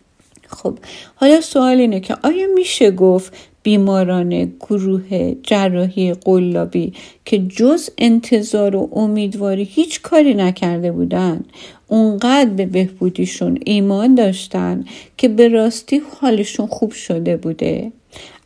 خب 0.47 0.77
حالا 1.15 1.41
سوال 1.41 1.77
اینه 1.77 1.99
که 1.99 2.15
آیا 2.23 2.47
میشه 2.55 2.91
گفت 2.91 3.33
بیماران 3.63 4.53
گروه 4.59 5.35
جراحی 5.43 6.13
قلابی 6.13 6.93
که 7.25 7.39
جز 7.39 7.89
انتظار 7.97 8.75
و 8.75 8.89
امیدواری 8.93 9.63
هیچ 9.63 10.01
کاری 10.01 10.33
نکرده 10.33 10.91
بودن 10.91 11.45
اونقدر 11.87 12.49
به 12.49 12.65
بهبودیشون 12.65 13.57
ایمان 13.65 14.15
داشتن 14.15 14.85
که 15.17 15.27
به 15.27 15.47
راستی 15.47 16.01
حالشون 16.21 16.67
خوب 16.67 16.91
شده 16.91 17.37
بوده؟ 17.37 17.91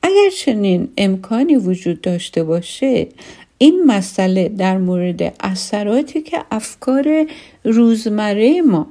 اگر 0.03 0.29
چنین 0.37 0.87
امکانی 0.97 1.55
وجود 1.55 2.01
داشته 2.01 2.43
باشه 2.43 3.07
این 3.57 3.83
مسئله 3.85 4.49
در 4.49 4.77
مورد 4.77 5.33
اثراتی 5.39 6.21
که 6.21 6.37
افکار 6.51 7.25
روزمره 7.63 8.61
ما 8.61 8.87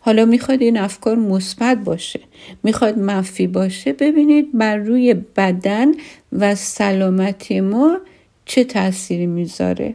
حالا 0.00 0.24
می‌خواد 0.24 0.62
این 0.62 0.76
افکار 0.76 1.16
مثبت 1.16 1.78
باشه. 1.78 2.20
می‌خواد 2.62 2.98
منفی 2.98 3.46
باشه. 3.46 3.92
ببینید 3.92 4.58
بر 4.58 4.76
روی 4.76 5.14
بدن 5.14 5.92
و 6.32 6.54
سلامتی 6.54 7.60
ما 7.60 7.98
چه 8.44 8.64
تأثیری 8.64 9.26
می‌ذاره 9.26 9.94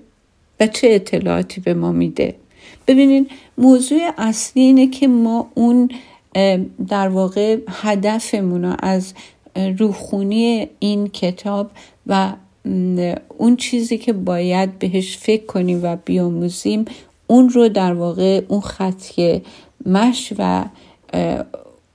و 0.60 0.68
چه 0.68 0.88
اطلاعاتی 0.92 1.62
به 1.62 1.74
ما 1.74 1.92
میده. 1.92 2.36
ببینید 2.88 3.32
موضوع 3.58 4.00
اصلی 4.18 4.64
اینه 4.64 4.88
که 4.88 5.08
ما 5.08 5.52
اون 5.54 5.90
در 6.88 7.08
واقع 7.08 7.58
هدفمون 7.70 8.66
از 8.66 9.14
روخونی 9.78 10.68
این 10.80 11.08
کتاب 11.08 11.72
و 12.08 12.34
اون 13.38 13.56
چیزی 13.56 13.98
که 13.98 14.14
باید 14.14 14.80
بهش 14.80 15.18
فکر 15.18 15.46
کنیم 15.46 15.80
و 15.84 15.98
بیاموزیم 16.06 16.86
اون 17.28 17.50
رو 17.50 17.70
در 17.70 17.94
واقع 17.94 18.42
اون 18.48 18.62
خطی 18.62 19.42
مش 19.86 20.34
و 20.38 20.66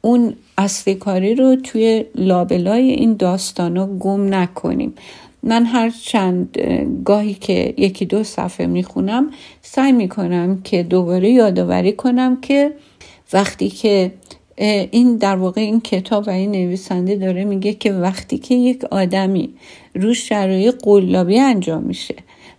اون 0.00 0.34
اصلی 0.58 0.94
کاری 0.94 1.34
رو 1.34 1.56
توی 1.56 2.04
لابلای 2.14 2.90
این 2.90 3.14
داستانا 3.14 3.86
گم 3.86 4.34
نکنیم. 4.34 4.94
من 5.42 5.66
هر 5.66 5.90
چند 5.90 6.58
گاهی 7.04 7.34
که 7.34 7.74
یکی 7.76 8.04
دو 8.04 8.24
صفحه 8.24 8.66
می‌خونم 8.66 9.30
سعی 9.62 9.92
می‌کنم 9.92 10.60
که 10.64 10.82
دوباره 10.82 11.30
یادآوری 11.30 11.92
کنم 11.92 12.40
که 12.40 12.72
وقتی 13.32 13.68
که 13.68 14.12
این 14.90 15.16
در 15.16 15.36
واقع 15.36 15.60
این 15.60 15.80
کتاب 15.80 16.24
و 16.26 16.30
این 16.30 16.50
نویسنده 16.50 17.16
داره 17.16 17.44
میگه 17.44 17.74
که 17.74 17.92
وقتی 17.92 18.38
که 18.38 18.54
یک 18.54 18.84
آدمی 18.84 19.50
روش 19.94 20.28
شرایط 20.28 20.74
قلابی 20.82 21.38
انجام 21.38 21.82
میشه 21.82 22.14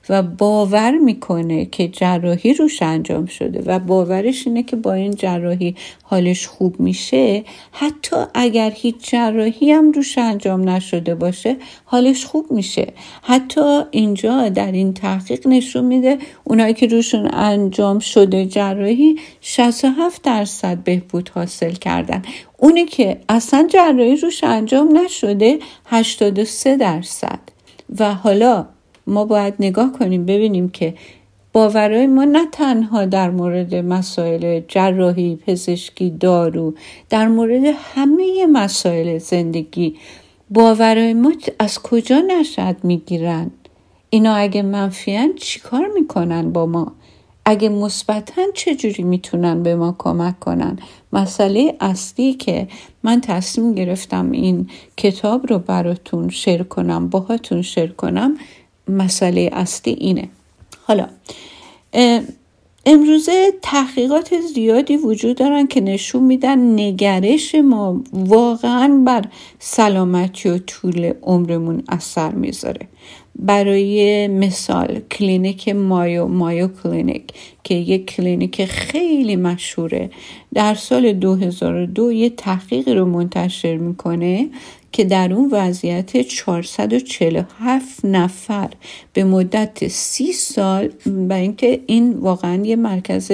و 0.10 0.22
باور 0.22 0.92
می‌کنه 0.92 1.66
که 1.66 1.88
جراحی 1.88 2.54
روش 2.54 2.82
انجام 2.82 3.26
شده 3.26 3.64
و 3.66 3.80
باورش 3.80 4.48
اینه 4.48 4.64
که 4.64 4.76
با 4.76 4.94
این 4.94 5.16
جراحی 5.16 5.76
حالش 6.04 6.48
خوب 6.48 6.80
میشه 6.80 7.44
حتی 7.72 8.16
اگر 8.34 8.72
هیچ 8.76 8.96
جراحی 9.12 9.72
هم 9.72 9.92
روش 9.92 10.18
انجام 10.18 10.70
نشده 10.70 11.16
باشه 11.16 11.56
حالش 11.86 12.26
خوب 12.26 12.52
میشه. 12.52 12.88
حتی 13.22 13.82
اینجا 13.92 14.50
در 14.50 14.72
این 14.72 14.94
تحقیق 14.94 15.48
نشون 15.48 15.86
میده 15.86 16.18
اونایی 16.44 16.74
که 16.74 16.88
روشون 16.88 17.30
انجام 17.34 18.00
شده 18.00 18.46
جراحی 18.46 19.16
67 19.42 20.22
درصد 20.22 20.78
بهبود 20.78 21.30
حاصل 21.36 21.72
کردن. 21.72 22.22
اونی 22.58 22.86
که 22.86 23.22
اصلا 23.30 23.68
جراحی 23.70 24.16
روش 24.16 24.44
انجام 24.44 24.98
نشده 24.98 25.60
83 25.86 26.78
درصد. 26.78 27.40
و 28.00 28.14
حالا 28.14 28.66
ما 29.08 29.26
باید 29.26 29.54
نگاه 29.60 29.92
کنیم 29.92 30.26
ببینیم 30.26 30.70
که 30.70 30.94
باورهای 31.54 32.08
ما 32.08 32.24
نه 32.24 32.46
تنها 32.52 33.06
در 33.06 33.30
مورد 33.30 33.76
مسائل 33.76 34.62
جراحی 34.68 35.36
پزشکی 35.36 36.10
دارو 36.10 36.74
در 37.10 37.28
مورد 37.28 37.64
همه 37.96 38.46
مسائل 38.46 39.18
زندگی 39.18 39.96
باورهای 40.50 41.14
ما 41.14 41.32
از 41.60 41.80
کجا 41.80 42.20
نشد 42.20 42.76
می‌گیرن؟ 42.84 43.52
اینا 44.10 44.36
اگه 44.36 44.62
منفیان 44.62 45.36
چیکار 45.36 45.88
می‌کنن 45.96 46.52
با 46.52 46.66
ما؟ 46.66 46.92
اگه 47.46 47.70
مثبتا 47.70 48.42
چجوری 48.54 49.04
می‌تونن 49.04 49.64
به 49.64 49.76
ما 49.76 49.96
کمک 49.98 50.40
کنن؟ 50.40 50.80
مسئله 51.14 51.76
اصلی 51.80 52.34
که 52.34 52.68
من 53.04 53.22
تصمیم 53.22 53.74
گرفتم 53.74 54.32
این 54.32 54.70
کتاب 54.98 55.48
رو 55.48 55.60
براتون 55.60 56.30
شیر 56.30 56.64
کنم 56.64 57.10
باهاتون 57.10 57.62
شیر 57.62 57.92
کنم 57.92 58.38
مسئله 58.90 59.50
اصلی 59.54 59.94
اینه. 59.94 60.30
حالا 60.84 61.08
امروزه 62.86 63.54
تحقیقات 63.62 64.42
زیادی 64.54 64.98
وجود 64.98 65.38
دارن 65.38 65.68
که 65.68 65.82
نشون 65.82 66.24
میدن 66.24 66.80
نگرش 66.80 67.56
ما 67.56 68.04
واقعا 68.14 69.04
بر 69.06 69.26
سلامتی 69.60 70.50
و 70.50 70.58
طول 70.58 71.14
عمرمون 71.22 71.84
اثر 71.90 72.32
می‌ذاره. 72.32 72.88
برای 73.36 74.28
مثال 74.28 75.00
کلینیک 75.12 75.70
Mayo 75.70 76.28
Mayo 76.28 76.68
Clinic 76.84 77.24
که 77.64 77.76
یک 77.76 78.06
کلینیک 78.06 78.66
خیلی 78.66 79.36
مشهوره 79.36 80.10
در 80.54 80.76
سال 80.76 81.14
2002 81.14 82.12
یه 82.12 82.30
تحقیق 82.30 82.90
رو 82.90 83.06
منتشر 83.06 83.78
می‌کنه 83.78 84.50
که 84.92 85.04
در 85.04 85.34
اون 85.34 85.50
وضعیت 85.52 86.22
447 86.22 88.06
نفر 88.06 88.70
به 89.14 89.24
مدت 89.24 89.88
سی 89.88 90.34
سال 90.34 90.90
و 91.30 91.34
اینکه 91.34 91.82
این 91.86 92.14
واقعا 92.14 92.66
یه 92.66 92.76
مرکز 92.76 93.32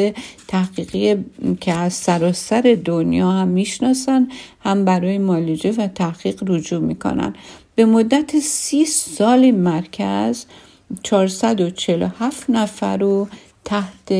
تحقیقی 0.47 1.15
که 1.61 1.73
از 1.73 1.93
سراسر 1.93 2.77
دنیا 2.85 3.31
هم 3.31 3.47
می‌شناسن 3.47 4.27
هم 4.59 4.85
برای 4.85 5.17
مالجه 5.17 5.71
و 5.71 5.87
تحقیق 5.87 6.43
رجوع 6.47 6.79
می‌کنن. 6.79 7.33
به 7.75 7.85
مدت 7.85 8.39
سی 8.39 8.85
سال 8.85 9.51
مرکز 9.51 10.45
447 11.03 12.49
نفر 12.49 12.97
رو 12.97 13.27
تحت 13.65 14.13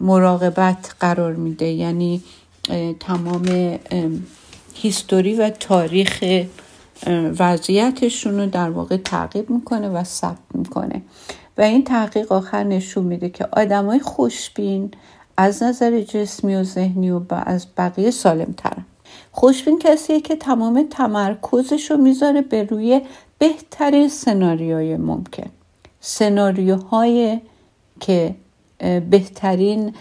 مراقبت 0.00 0.94
قرار 1.00 1.32
میده. 1.34 1.66
یعنی 1.66 2.22
تمام 3.00 3.78
هیستوری 4.74 5.34
و 5.34 5.50
تاریخ 5.50 6.24
وضعیتشون 7.38 8.40
رو 8.40 8.46
در 8.46 8.70
واقع 8.70 8.96
تعقیب 8.96 9.50
می‌کنه 9.50 9.88
و 9.88 10.04
ثبت 10.04 10.38
می‌کنه. 10.54 11.02
و 11.58 11.62
این 11.62 11.84
تحقیق 11.84 12.32
آخر 12.32 12.64
نشون 12.64 13.04
میده 13.04 13.28
که 13.28 13.48
آدمای 13.52 13.98
خوشبین 13.98 14.90
از 15.36 15.62
نظر 15.62 16.00
جسمی 16.00 16.54
و 16.54 16.64
ذهنی 16.64 17.10
و 17.10 17.22
از 17.30 17.66
بقیه 17.76 18.10
سالم 18.10 18.54
ترن 18.56 18.84
خوشبین 19.32 19.78
کسیه 19.78 20.20
که 20.20 20.36
تمام 20.36 20.86
تمرکزش 20.90 21.90
رو 21.90 21.96
می‌ذاره 21.96 22.40
به 22.42 22.64
روی 22.64 23.00
بهترین 23.38 24.08
سناریوی 24.08 24.96
ممکن. 24.96 25.50
سناریوهای 26.00 27.40
که 28.00 28.34
بهترین 29.10 29.94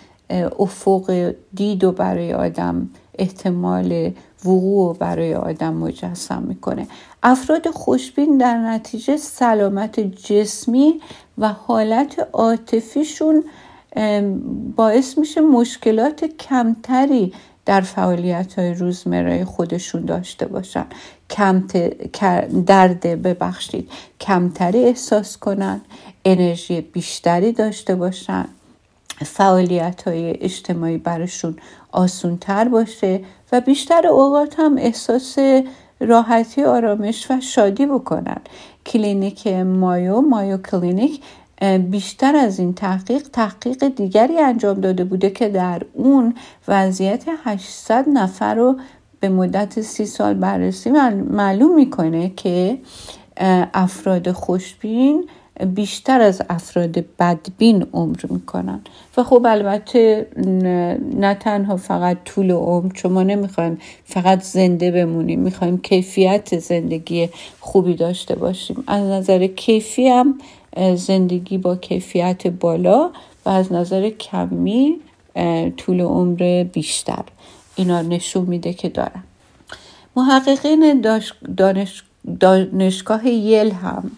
افق 0.59 1.33
دید 1.53 1.83
و 1.83 1.91
برای 1.91 2.33
آدم 2.33 2.89
احتمال 3.19 4.11
وقوع 4.45 4.97
برای 4.97 5.35
آدم 5.35 5.73
مجسم 5.73 6.43
می‌کنه. 6.43 6.87
افراد 7.23 7.69
خوشبین 7.69 8.37
در 8.37 8.57
نتیجه 8.57 9.17
سلامت 9.17 9.99
جسمی 9.99 11.01
و 11.37 11.47
حالت 11.47 12.27
عاطفیشون 12.33 13.43
باعث 14.75 15.17
میشه 15.17 15.41
مشکلات 15.41 16.25
کمتری 16.25 17.33
در 17.65 17.81
فعالیت 17.81 18.59
های 18.59 18.73
روزمره 18.73 19.45
خودشون 19.45 20.05
داشته 20.05 20.45
باشن. 20.45 20.85
کم 21.29 21.63
درد 22.65 23.01
ببخشید. 23.01 23.89
کمتری 24.19 24.83
احساس 24.83 25.37
کنن. 25.37 25.81
انرژی 26.25 26.81
بیشتری 26.81 27.51
داشته 27.51 27.95
باشن. 27.95 28.45
فعالیت 29.23 30.07
های 30.07 30.37
اجتماعی 30.41 30.97
برشون 30.97 31.55
آسون 31.91 32.37
تر 32.37 32.67
باشه 32.67 33.21
و 33.51 33.61
بیشتر 33.61 34.07
اوقات 34.07 34.59
هم 34.59 34.77
احساس 34.77 35.37
راحتی 35.99 36.63
آرامش 36.63 37.31
و 37.31 37.39
شادی 37.41 37.85
بکنن. 37.85 38.41
کلینیک 38.85 39.47
Mayo 39.47 40.21
Mayo 40.21 40.57
Clinic 40.57 41.21
بیشتر 41.89 42.35
از 42.35 42.59
این 42.59 42.73
تحقیق 42.73 43.27
تحقیق 43.33 43.87
دیگری 43.87 44.39
انجام 44.39 44.81
داده 44.81 45.03
بوده 45.03 45.29
که 45.29 45.49
در 45.49 45.81
اون 45.93 46.35
وضعیت 46.67 47.23
800 47.43 48.05
نفر 48.09 48.55
رو 48.55 48.75
به 49.19 49.29
مدت 49.29 49.81
سی 49.81 50.05
سال 50.05 50.33
بررسی 50.33 50.91
معلوم 51.29 51.75
می‌کنه 51.75 52.29
که 52.29 52.77
افراد 53.73 54.31
خوشبین 54.31 55.29
بیشتر 55.75 56.21
از 56.21 56.41
افراد 56.49 57.05
بدبین 57.19 57.87
عمر 57.93 58.19
می‌کنن. 58.29 58.81
و 59.17 59.23
خب 59.23 59.45
البته 59.45 60.27
نه 61.15 61.33
تنها 61.33 61.77
فقط 61.77 62.17
طول 62.25 62.51
عمر 62.51 62.91
چون 62.93 63.11
ما 63.11 63.23
نمی‌خوایم 63.23 63.77
فقط 64.05 64.41
زنده 64.41 64.91
بمونیم 64.91 65.39
می‌خوایم 65.39 65.77
کیفیت 65.77 66.59
زندگی 66.59 67.29
خوبی 67.59 67.93
داشته 67.93 68.35
باشیم. 68.35 68.83
از 68.87 69.03
نظر 69.03 69.47
کیفی 69.47 70.07
هم 70.07 70.39
زندگی 70.95 71.57
با 71.57 71.75
کیفیت 71.75 72.47
بالا 72.47 73.11
و 73.45 73.49
از 73.49 73.71
نظر 73.71 74.09
کمی 74.09 74.95
طول 75.77 76.01
عمر 76.01 76.65
بیشتر. 76.73 77.23
اینا 77.75 78.01
نشون 78.01 78.45
میده 78.45 78.73
که 78.73 78.89
دارن. 78.89 79.23
محققین 80.15 81.01
دانش 81.57 82.03
دانشگاه 82.39 83.27
یل 83.27 83.71
هم 83.71 84.11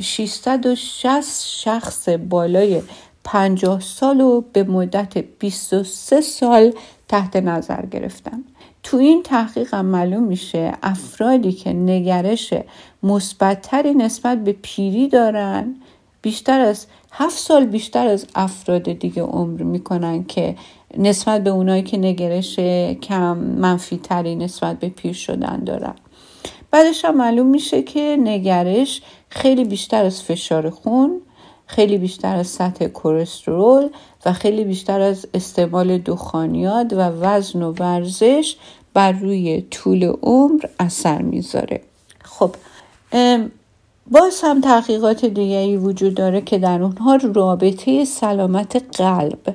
660 0.00 1.46
شخص 1.46 2.08
بالای 2.08 2.82
50 3.24 3.80
سال 3.80 4.20
و 4.20 4.40
به 4.52 4.64
مدت 4.64 5.18
23 5.18 6.20
سال 6.20 6.72
تحت 7.08 7.36
نظر 7.36 7.86
گرفتن. 7.86 8.44
تو 8.82 8.96
این 8.96 9.22
تحقیق 9.22 9.74
هم 9.74 9.86
معلوم 9.86 10.22
میشه 10.22 10.72
افرادی 10.82 11.52
که 11.52 11.72
نگرش 11.72 12.54
مثبتتری 13.02 13.94
نسبت 13.94 14.44
به 14.44 14.52
پیری 14.62 15.08
دارن 15.08 15.74
بیشتر 16.22 16.60
از 16.60 16.86
هفت 17.12 17.38
سال 17.38 17.66
بیشتر 17.66 18.06
از 18.06 18.26
افراد 18.34 18.92
دیگه 18.92 19.22
عمر 19.22 19.62
می‌کنن 19.62 20.24
که 20.24 20.56
نسبت 20.98 21.44
به 21.44 21.50
اونایی 21.50 21.82
که 21.82 21.98
نگرش 21.98 22.58
کم 23.02 23.36
منفی 23.38 23.96
تری 23.96 24.36
نسبت 24.36 24.78
به 24.78 24.88
پیر 24.88 25.12
شدن 25.12 25.64
دارن. 25.64 25.94
بعدش 26.70 27.04
هم 27.04 27.16
معلوم 27.16 27.46
میشه 27.46 27.82
که 27.82 28.16
نگرش 28.20 29.02
خیلی 29.28 29.64
بیشتر 29.64 30.04
از 30.04 30.22
فشار 30.22 30.70
خون 30.70 31.20
خیلی 31.66 31.98
بیشتر 31.98 32.36
از 32.36 32.46
سطح 32.46 32.86
کلسترول 32.86 33.88
و 34.26 34.32
خیلی 34.32 34.64
بیشتر 34.64 35.00
از 35.00 35.26
استعمال 35.34 35.98
دخانیات 35.98 36.92
و 36.92 36.96
وزن 36.96 37.62
و 37.62 37.72
ورزش 37.72 38.56
بر 38.94 39.12
روی 39.12 39.64
طول 39.70 40.04
عمر 40.22 40.64
اثر 40.80 41.22
می‌ذاره. 41.22 41.80
خب 42.24 42.50
باز 44.10 44.40
هم 44.42 44.60
تحقیقات 44.60 45.24
دیگری 45.24 45.76
وجود 45.76 46.14
داره 46.14 46.40
که 46.40 46.58
در 46.58 46.82
اونها 46.82 47.16
رابطه 47.16 48.04
سلامت 48.04 48.96
قلب 48.98 49.54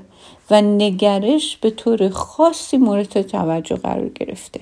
و 0.52 0.62
نگرش 0.62 1.58
به 1.58 1.69
طور 1.69 2.10
خاصی 2.10 2.78
مورد 2.78 3.21
توجه 3.21 3.76
قرار 3.76 4.10
گرفته. 4.10 4.60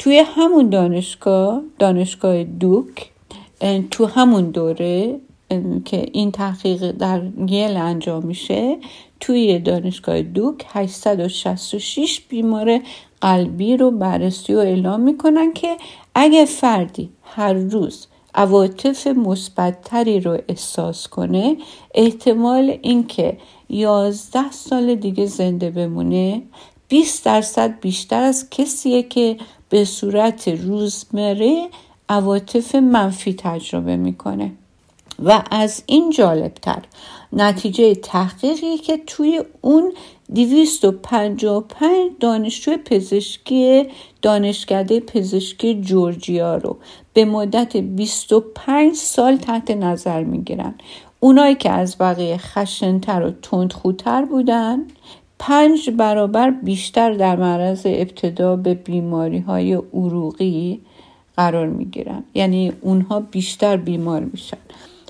توی 0.00 0.18
همون 0.18 0.68
دانشگاه 0.68 1.62
دانشگاه 1.78 2.44
دوک 2.44 3.10
تو 3.90 4.06
همون 4.06 4.50
دوره 4.50 5.20
که 5.84 6.06
این 6.12 6.32
تحقیق 6.32 6.90
در 6.90 7.22
یل 7.46 7.76
انجام 7.76 8.26
میشه 8.26 8.76
توی 9.20 9.58
دانشگاه 9.58 10.22
دوک 10.22 10.64
866 10.68 12.20
بیمار 12.28 12.80
قلبی 13.20 13.76
رو 13.76 13.90
بررسی 13.90 14.54
و 14.54 14.58
اعلام 14.58 15.00
می‌کنن 15.00 15.52
که 15.52 15.76
اگه 16.14 16.44
فردی 16.44 17.10
هر 17.22 17.52
روز 17.52 18.06
عواطف 18.34 19.06
مثبتتری 19.06 20.20
رو 20.20 20.38
احساس 20.48 21.08
کنه 21.08 21.56
احتمال 21.94 22.78
اینکه 22.82 23.38
یازده 23.68 24.50
سال 24.50 24.94
دیگه 24.94 25.26
زنده 25.26 25.70
بمونه 25.70 26.42
20 26.88 27.24
درصد 27.24 27.80
بیشتر 27.80 28.22
از 28.22 28.50
کسیه 28.50 29.02
که 29.02 29.36
به 29.70 29.84
صورت 29.84 30.48
روزمره 30.48 31.68
عواطف 32.08 32.74
منفی 32.74 33.34
تجربه 33.38 33.96
می‌کنه. 33.96 34.52
و 35.24 35.42
از 35.50 35.82
این 35.86 36.10
جالبتر 36.10 36.82
نتیجه 37.32 37.94
تحقیقی 37.94 38.78
که 38.78 39.00
توی 39.06 39.42
اون 39.60 39.92
255 40.34 42.10
دانشجو 42.20 42.76
پزشکی 42.84 43.86
دانشکده 44.22 45.00
پزشکی 45.00 45.80
جورجیا 45.80 46.56
رو 46.56 46.76
به 47.12 47.24
مدت 47.24 47.76
25 47.76 48.94
سال 48.94 49.36
تحت 49.36 49.70
نظر 49.70 50.24
می‌گیرن. 50.24 50.74
اونایی 51.20 51.54
که 51.54 51.70
از 51.70 51.98
بقیه 51.98 52.36
خشنتر 52.36 53.22
و 53.22 53.30
تندخوتر 53.30 54.24
بودن 54.24 54.86
پنج 55.42 55.90
برابر 55.90 56.50
بیشتر 56.50 57.12
در 57.12 57.36
معرض 57.36 57.82
ابتدا 57.84 58.56
به 58.56 58.74
بیماری 58.74 59.38
های 59.38 59.74
عروقی 59.74 60.80
قرار 61.36 61.66
می 61.66 61.84
گیرن. 61.84 62.24
یعنی 62.34 62.72
اونها 62.80 63.20
بیشتر 63.20 63.76
بیمار 63.76 64.20
میشن 64.24 64.56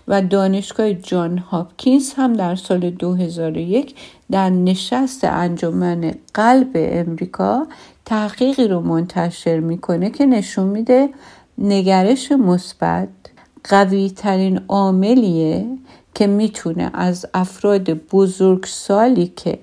و 0.09 0.23
دانشگاه 0.23 0.93
جان 0.93 1.39
هاپکینز 1.39 2.13
هم 2.13 2.33
در 2.33 2.55
سال 2.55 2.91
2001 2.91 3.95
در 4.31 4.51
نشست 4.51 5.25
انجمن 5.25 6.15
قلب 6.35 6.71
امریکا 6.75 7.67
تحقیقی 8.05 8.69
رو 8.69 8.81
منتشر 8.81 9.61
می‌کنه 9.61 10.11
که 10.11 10.27
نشون 10.27 10.67
میده 10.67 11.09
نگرش 11.59 12.33
مثبت 12.33 13.09
قوی 13.65 14.11
ترین 14.11 14.61
عاملیه 14.69 15.67
که 16.15 16.27
می‌تونه 16.27 16.91
از 16.95 17.27
افراد 17.35 17.91
بزرگسالی 17.91 19.33
که 19.37 19.59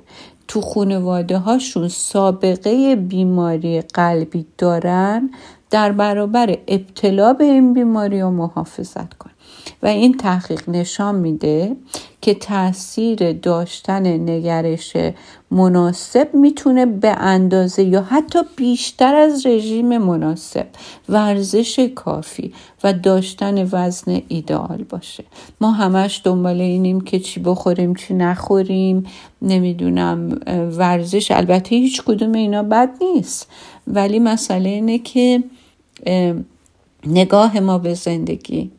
تو 0.48 0.62
خانواده 0.62 1.38
هاشون 1.38 1.88
سابقه 1.88 2.96
بیماری 2.96 3.82
قلبی 3.82 4.46
دارن 4.58 5.30
در 5.70 5.92
برابر 5.92 6.58
ابتلا 6.68 7.34
به 7.34 7.44
این 7.44 7.74
بیماری 7.74 8.22
و 8.22 8.30
محافظت 8.30 9.14
کنه 9.14 9.34
و 9.84 9.88
این 9.88 10.17
تحقیق 10.17 10.69
نشان 10.69 11.15
میده 11.15 11.75
که 12.21 12.34
تاثیر 12.34 13.32
داشتن 13.32 14.30
نگرش 14.30 14.97
مناسب 15.51 16.30
می‌تونه 16.34 16.86
به 16.86 17.10
اندازه 17.10 17.84
یا 17.84 18.01
حتی 18.01 18.39
بیشتر 18.56 19.15
از 19.15 19.45
رژیم 19.45 19.97
مناسب 19.97 20.67
ورزش 21.10 21.80
کافی 21.95 22.53
و 22.84 22.93
داشتن 22.93 23.69
وزن 23.71 24.21
ایدئال 24.27 24.86
باشه. 24.89 25.23
ما 25.62 25.71
همش 25.71 26.21
دنبال 26.23 26.62
اینیم 26.62 27.01
که 27.01 27.19
چی 27.19 27.39
بخوریم 27.39 27.95
چی 27.95 28.13
نخوریم 28.13 29.06
نمی‌دونم 29.41 30.39
ورزش 30.77 31.32
البته 31.32 31.75
هیچ 31.75 32.01
کدوم 32.01 32.32
اینا 32.32 32.63
بد 32.63 32.89
نیست. 33.01 33.47
ولی 33.88 34.19
مسئله 34.19 34.69
اینه 34.69 34.99
که 34.99 35.43
نگاه 37.08 37.60
ما 37.60 37.77
به 37.77 37.93
زندگی 37.93 38.71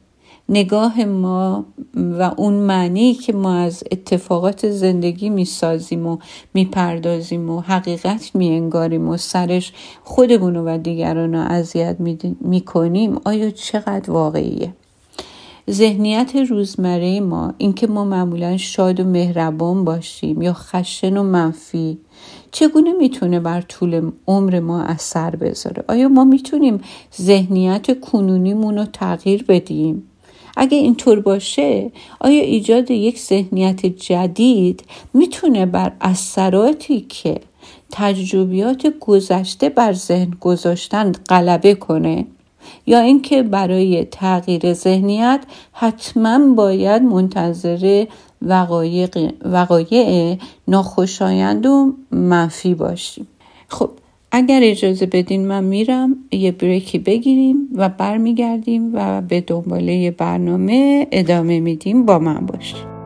نگاه 0.48 1.04
ما 1.04 1.64
و 1.94 2.22
اون 2.36 2.54
معنی 2.54 3.14
که 3.14 3.32
ما 3.32 3.54
از 3.54 3.84
اتفاقات 3.92 4.70
زندگی 4.70 5.30
می‌سازیم 5.30 6.06
و 6.06 6.18
می‌پردازیم 6.54 7.50
و 7.50 7.60
حقیقت 7.60 8.30
میانگاریم 8.34 9.08
و 9.08 9.16
سرش 9.16 9.72
خودمون 10.04 10.56
و 10.56 10.78
دیگران 10.78 11.34
رو 11.34 11.40
اذیت 11.40 11.96
می‌کنیم 12.40 13.20
آیا 13.24 13.50
چقدر 13.50 14.10
واقعیه؟ 14.10 14.72
ذهنیت 15.70 16.36
روزمره 16.36 17.20
ما 17.20 17.54
اینکه 17.58 17.86
ما 17.86 18.04
معمولا 18.04 18.56
شاد 18.56 19.00
و 19.00 19.04
مهربان 19.04 19.84
باشیم 19.84 20.42
یا 20.42 20.52
خشن 20.52 21.16
و 21.16 21.22
منفی 21.22 21.98
چگونه 22.52 22.92
می‌تونه 22.92 23.40
بر 23.40 23.60
طول 23.60 24.10
عمر 24.26 24.60
ما 24.60 24.82
اثر 24.82 25.36
بذاره؟ 25.36 25.84
آیا 25.88 26.08
ما 26.08 26.24
می‌تونیم 26.24 26.80
ذهنیت 27.20 28.00
کنونیمون 28.00 28.78
رو 28.78 28.84
تغییر 28.84 29.44
بدیم؟ 29.48 30.02
اگه 30.60 30.78
اینطور 30.78 31.20
باشه 31.20 31.90
آیا 32.20 32.42
ایجاد 32.42 32.90
یک 32.90 33.18
ذهنیت 33.18 33.86
جدید 33.86 34.82
می‌تونه 35.14 35.66
بر 35.66 35.92
اثراتی 36.00 37.00
که 37.00 37.40
تجربیات 37.92 38.86
گذشته 39.00 39.68
بر 39.68 39.92
ذهن 39.92 40.30
گذاشتن 40.40 41.12
غلبه 41.12 41.74
کنه؟ 41.74 42.26
یا 42.86 43.00
اینکه 43.00 43.42
برای 43.42 44.04
تغییر 44.04 44.72
ذهنیت 44.72 45.40
حتما 45.72 46.54
باید 46.54 47.02
منتظر 47.02 48.06
وقایع, 48.42 49.08
وقایع 49.42 50.36
ناخوشایند 50.68 51.66
و 51.66 51.94
منفی 52.10 52.74
باشیم؟ 52.74 53.28
خب 53.68 53.90
اگر 54.32 54.60
اجازه 54.62 55.06
بدین 55.06 55.46
من 55.46 55.64
میرم 55.64 56.16
یه 56.32 56.52
بریکی 56.52 56.98
بگیریم 56.98 57.68
و 57.74 57.88
برمیگردیم 57.88 58.90
و 58.94 59.20
به 59.20 59.40
دنباله 59.40 60.10
برنامه 60.10 61.06
ادامه 61.12 61.60
میدیم 61.60 62.06
با 62.06 62.18
من 62.18 62.46
باشیم 62.46 62.97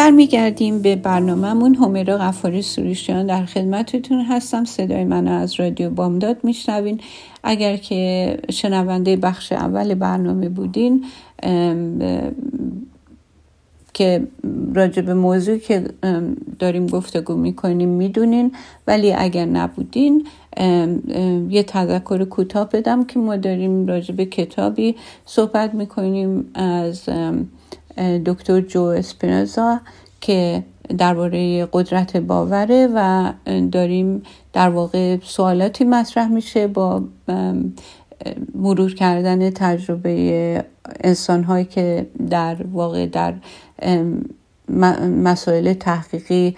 برمیگردیم 0.00 0.82
به 0.82 0.96
برنامهمون. 0.96 1.74
همیرا 1.74 2.18
غفاری 2.18 2.62
سروشیان 2.62 3.26
در 3.26 3.44
خدمتتون 3.44 4.20
هستم. 4.20 4.64
صدای 4.64 5.04
من 5.04 5.28
از 5.28 5.60
رادیو 5.60 5.90
بامداد 5.90 6.36
میشنوین. 6.42 7.00
اگر 7.42 7.76
که 7.76 8.36
شنونده 8.50 9.16
بخش 9.16 9.52
اول 9.52 9.94
برنامه 9.94 10.48
بودین 10.48 11.04
که 13.94 14.26
راجع 14.74 15.02
به 15.02 15.14
موضوعی 15.14 15.58
که 15.58 15.84
داریم 16.58 16.86
گفتگو 16.86 17.34
می‌کنیم 17.34 17.88
می‌دونین. 17.88 18.52
ولی 18.86 19.12
اگر 19.12 19.44
نبودین 19.44 20.26
یه 21.50 21.62
تذکر 21.62 22.24
کوتاه 22.24 22.68
بدم 22.68 23.04
که 23.04 23.18
ما 23.18 23.36
داریم 23.36 23.86
راجع 23.86 24.14
به 24.14 24.24
کتابی 24.24 24.96
صحبت 25.26 25.74
می‌کنیم 25.74 26.44
از 26.54 27.08
دکتر 28.00 28.60
جو 28.60 28.82
اسپینوزا 28.82 29.80
که 30.20 30.64
درباره 30.98 31.68
قدرت 31.72 32.16
باوره 32.16 32.88
و 32.94 33.32
داریم 33.72 34.22
در 34.52 34.68
واقع 34.68 35.16
سوالاتی 35.22 35.84
مطرح 35.84 36.28
میشه 36.28 36.66
با 36.66 37.02
مرور 38.54 38.94
کردن 38.94 39.50
تجربه 39.50 40.64
انسان 41.00 41.44
هایی 41.44 41.64
که 41.64 42.06
در 42.30 42.56
واقع 42.72 43.06
در 43.06 43.34
مسائل 45.24 45.72
تحقیقی 45.72 46.56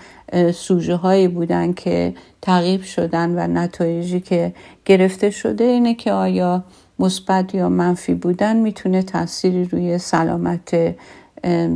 سوژه 0.55 0.97
هایی 0.97 1.29
بودن 1.29 1.73
که 1.73 2.15
تعقیب 2.43 2.83
شدن 2.83 3.31
و 3.31 3.61
نتایجی 3.61 4.21
که 4.21 4.55
گرفته 4.85 5.31
شده 5.31 5.65
اینه 5.65 5.95
که 5.95 6.13
آیا 6.13 6.65
مثبت 6.99 7.55
یا 7.55 7.69
منفی 7.69 8.15
بودن 8.15 8.57
می‌تونه 8.57 9.03
تاثیری 9.03 9.65
روی 9.65 9.99
سلامت 9.99 10.95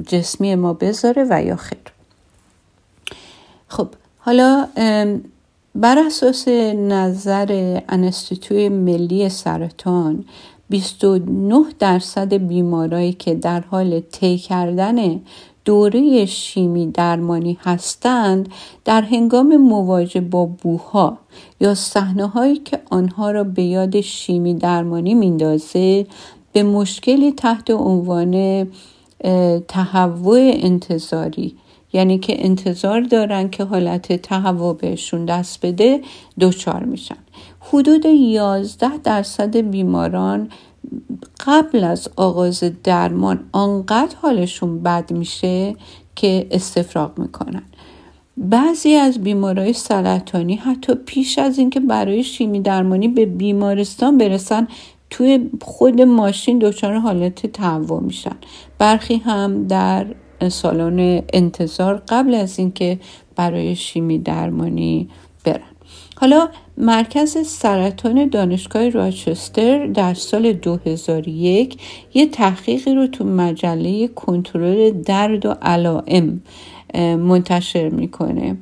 جسمی 0.07 0.55
ما 0.55 0.73
بذاره 0.73 1.27
و 1.31 1.43
یا 1.45 1.57
خیر. 1.57 1.79
خب 3.69 3.89
حالا 4.19 4.69
بر 5.75 5.99
اساس 5.99 6.49
نظر 6.49 7.81
انستیتوی 7.89 8.69
ملی 8.69 9.29
سرطان 9.29 10.25
29 10.69 11.65
درصد 11.79 12.35
بیمارایی 12.35 13.13
که 13.13 13.35
در 13.35 13.61
حال 13.61 14.01
طی 14.01 14.39
کردن 14.39 15.21
دوره 15.65 16.27
شیمی 16.27 16.87
درمانی 16.87 17.59
هستند 17.61 18.49
در 18.85 19.03
هنگام 19.03 19.57
مواجه 19.57 20.21
با 20.21 20.47
بوها 20.47 21.19
یا 21.61 21.75
صحنه 21.75 22.27
هایی 22.27 22.57
که 22.57 22.81
آنها 22.91 23.31
را 23.31 23.45
به 23.45 23.63
یاد 23.63 24.01
شیمی 24.01 24.55
درمانی 24.55 25.15
میندازه 25.15 26.07
به 26.53 26.63
مشکلی 26.63 27.33
تحت 27.33 27.71
عنوان 27.71 28.67
تهوع 29.69 30.51
انتظاری. 30.55 31.57
یعنی 31.93 32.19
که 32.19 32.45
انتظار 32.45 33.01
دارن 33.01 33.51
که 33.51 33.65
حالت 33.65 34.13
تهوع 34.13 34.77
بهشون 34.77 35.25
دست 35.25 35.67
بده 35.67 36.01
دچار 36.41 36.85
میشن. 36.85 37.17
حدود 37.61 38.05
11 38.05 38.99
درصد 38.99 39.57
بیماران 39.57 40.49
قبل 41.47 41.85
از 41.85 42.09
آغاز 42.17 42.65
درمان 42.85 43.41
آنقدر 43.53 44.17
حالشون 44.23 44.83
بد 44.83 45.13
میشه 45.13 45.77
که 46.17 46.47
استفراغ 46.51 47.19
می‌کنن. 47.19 47.63
بعضی 48.37 48.95
از 48.95 49.19
بیمارای 49.19 49.73
سرطانی 49.73 50.55
حتی 50.55 50.95
پیش 50.95 51.39
از 51.39 51.59
اینکه 51.59 51.81
برای 51.81 52.23
شیمی 52.23 52.61
درمانی 52.61 53.09
به 53.09 53.27
بیمارستان 53.27 54.19
برسن 54.19 54.69
توی 55.11 55.51
خود 55.63 56.01
ماشین 56.01 56.59
دچار 56.59 56.95
حالت 56.95 57.47
تهوع 57.47 58.03
میشن. 58.03 58.37
برخی 58.79 59.17
هم 59.17 59.67
در 59.67 60.07
سالن 60.49 61.23
انتظار 61.33 62.03
قبل 62.09 62.35
از 62.35 62.59
اینکه 62.59 62.99
برای 63.37 63.77
شیمی 63.77 64.19
درمانی 64.19 65.09
برن. 65.45 65.61
حالا 66.17 66.49
مرکز 66.79 67.47
سرطان 67.47 68.29
دانشگاه 68.29 68.89
راچستر 68.89 69.87
در 69.87 70.15
سال 70.15 70.53
2001 70.53 71.81
یه 72.15 72.27
تحقیقی 72.27 72.95
رو 72.95 73.07
تو 73.07 73.25
مجله 73.25 74.09
کنترل 74.09 74.91
درد 74.91 75.47
و 75.47 75.51
علائم 75.63 76.43
منتشر 77.19 77.89
می‌کنه. 77.89 78.57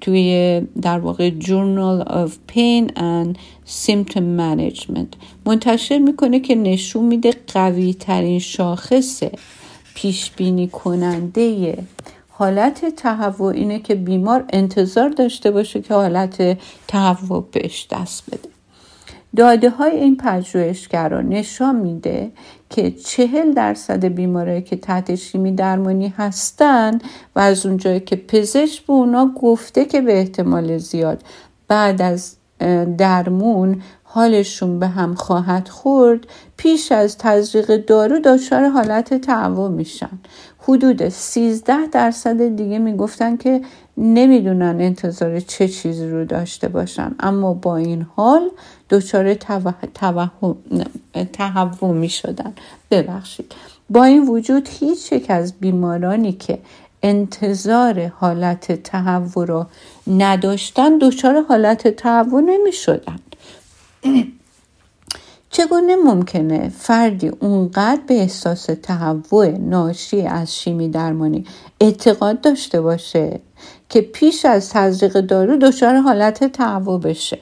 توی 0.00 0.60
در 0.82 0.98
واقع 0.98 1.30
Journal 1.40 2.08
of 2.08 2.30
Pain 2.52 2.92
and 2.96 3.36
Symptom 3.86 4.38
Management. 4.38 5.16
منتشر 5.46 5.98
می‌کنه 5.98 6.40
که 6.40 6.54
نشون 6.54 7.04
میده 7.04 7.32
قوی 7.54 7.94
ترین 7.94 8.38
شاخص 8.38 9.22
پیش 9.94 10.30
بینی 10.30 10.68
کننده 10.68 11.76
حالت 12.28 12.94
تهوع 12.96 13.52
اینه 13.52 13.78
که 13.78 13.94
بیمار 13.94 14.44
انتظار 14.52 15.08
داشته 15.08 15.50
باشه 15.50 15.80
که 15.80 15.94
حالت 15.94 16.58
تهوع 16.88 17.48
بهش 17.52 17.86
دست 17.90 18.24
بده. 18.26 18.48
داده 19.36 19.70
های 19.70 19.96
این 19.96 20.16
پژوهشگران 20.16 21.28
نشان 21.28 21.76
میده 21.76 22.32
که 22.72 22.90
چهل 22.90 23.52
درصد 23.52 24.04
بیمارایی 24.04 24.62
که 24.62 24.76
تحت 24.76 25.14
شیمی 25.14 25.52
درمانی 25.52 26.14
هستن 26.16 26.98
و 27.36 27.40
از 27.40 27.66
اونجایی 27.66 28.00
که 28.00 28.16
پزشک 28.16 28.86
به 28.86 28.92
اونا 28.92 29.32
گفته 29.42 29.84
که 29.84 30.00
به 30.00 30.18
احتمال 30.18 30.78
زیاد 30.78 31.22
بعد 31.68 32.02
از 32.02 32.36
درمون 32.98 33.82
حالشون 34.02 34.78
به 34.78 34.86
هم 34.86 35.14
خواهد 35.14 35.68
خورد 35.68 36.26
پیش 36.56 36.92
از 36.92 37.18
تزریق 37.18 37.76
دارو 37.76 38.18
دچار 38.18 38.68
حالت 38.68 39.14
تعوع 39.14 39.68
میشن. 39.70 40.18
حدود 40.58 41.08
13 41.08 41.86
درصد 41.86 42.56
دیگه 42.56 42.78
می‌گفتن 42.78 43.36
که 43.36 43.60
نمی‌دونن 43.96 44.80
انتظار 44.80 45.40
چه 45.40 45.68
چیزی 45.68 46.10
رو 46.10 46.24
داشته 46.24 46.68
باشن. 46.68 47.14
اما 47.20 47.54
با 47.54 47.76
این 47.76 48.06
حال 48.16 48.50
دچار 48.90 49.34
تهوع 49.34 49.74
می 51.94 52.08
شدن. 52.08 52.52
ببخشید. 52.90 53.54
با 53.90 54.04
این 54.04 54.28
وجود 54.28 54.68
هیچ 54.80 55.12
یک 55.12 55.26
از 55.28 55.52
بیمارانی 55.52 56.32
که 56.32 56.58
انتظار 57.02 58.06
حالت 58.06 58.82
تهوع 58.82 59.46
را 59.46 59.66
نداشتن 60.06 60.98
دچار 60.98 61.44
حالت 61.48 61.88
تهوع 61.88 62.40
نمی 62.40 62.72
شدن 62.72 63.18
چگونه 65.52 65.96
ممکنه 65.96 66.68
فردی 66.68 67.28
اونقدر 67.28 68.00
به 68.06 68.14
احساس 68.14 68.66
تهوع 68.82 69.48
ناشی 69.48 70.22
از 70.22 70.56
شیمی 70.56 70.88
درمانی 70.88 71.44
اعتقاد 71.80 72.40
داشته 72.40 72.80
باشه 72.80 73.40
که 73.88 74.00
پیش 74.00 74.44
از 74.44 74.70
تزریق 74.70 75.20
دارو 75.20 75.56
دچار 75.56 75.96
حالت 75.96 76.44
تهوع 76.44 77.00
بشه؟ 77.00 77.38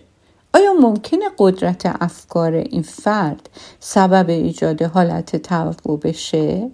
آیا 0.54 0.72
ممکنه 0.72 1.24
قدرت 1.38 1.96
افکار 2.00 2.52
این 2.52 2.82
فرد 2.82 3.48
سبب 3.80 4.28
ایجاد 4.28 4.82
حالت 4.82 5.36
تهوع 5.36 6.00
بشه؟ 6.00 6.70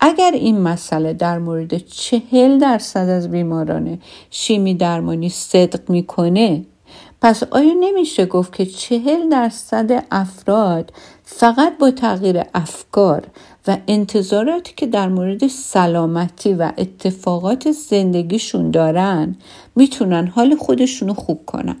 اگر 0.00 0.30
این 0.34 0.60
مسئله 0.60 1.12
در 1.12 1.38
مورد 1.38 1.78
چهل 1.78 2.58
درصد 2.58 3.08
از 3.08 3.30
بیماران 3.30 3.98
شیمی 4.30 4.74
درمانی 4.74 5.28
صدق 5.28 5.90
می‌کنه 5.90 6.66
پس 7.22 7.42
آیا 7.42 7.72
نمیشه 7.80 8.26
گفت 8.26 8.52
که 8.52 8.66
چهل 8.66 9.28
درصد 9.28 10.04
افراد 10.10 10.92
فقط 11.24 11.78
با 11.78 11.90
تغییر 11.90 12.42
افکار 12.54 13.26
و 13.66 13.78
انتظاراتی 13.88 14.72
که 14.76 14.86
در 14.86 15.08
مورد 15.08 15.46
سلامتی 15.46 16.52
و 16.52 16.72
اتفاقات 16.78 17.70
زندگیشون 17.70 18.70
دارن 18.70 19.36
می‌تونن 19.76 20.26
حال 20.26 20.56
خودشونو 20.56 21.14
خوب 21.14 21.46
کنن؟ 21.46 21.76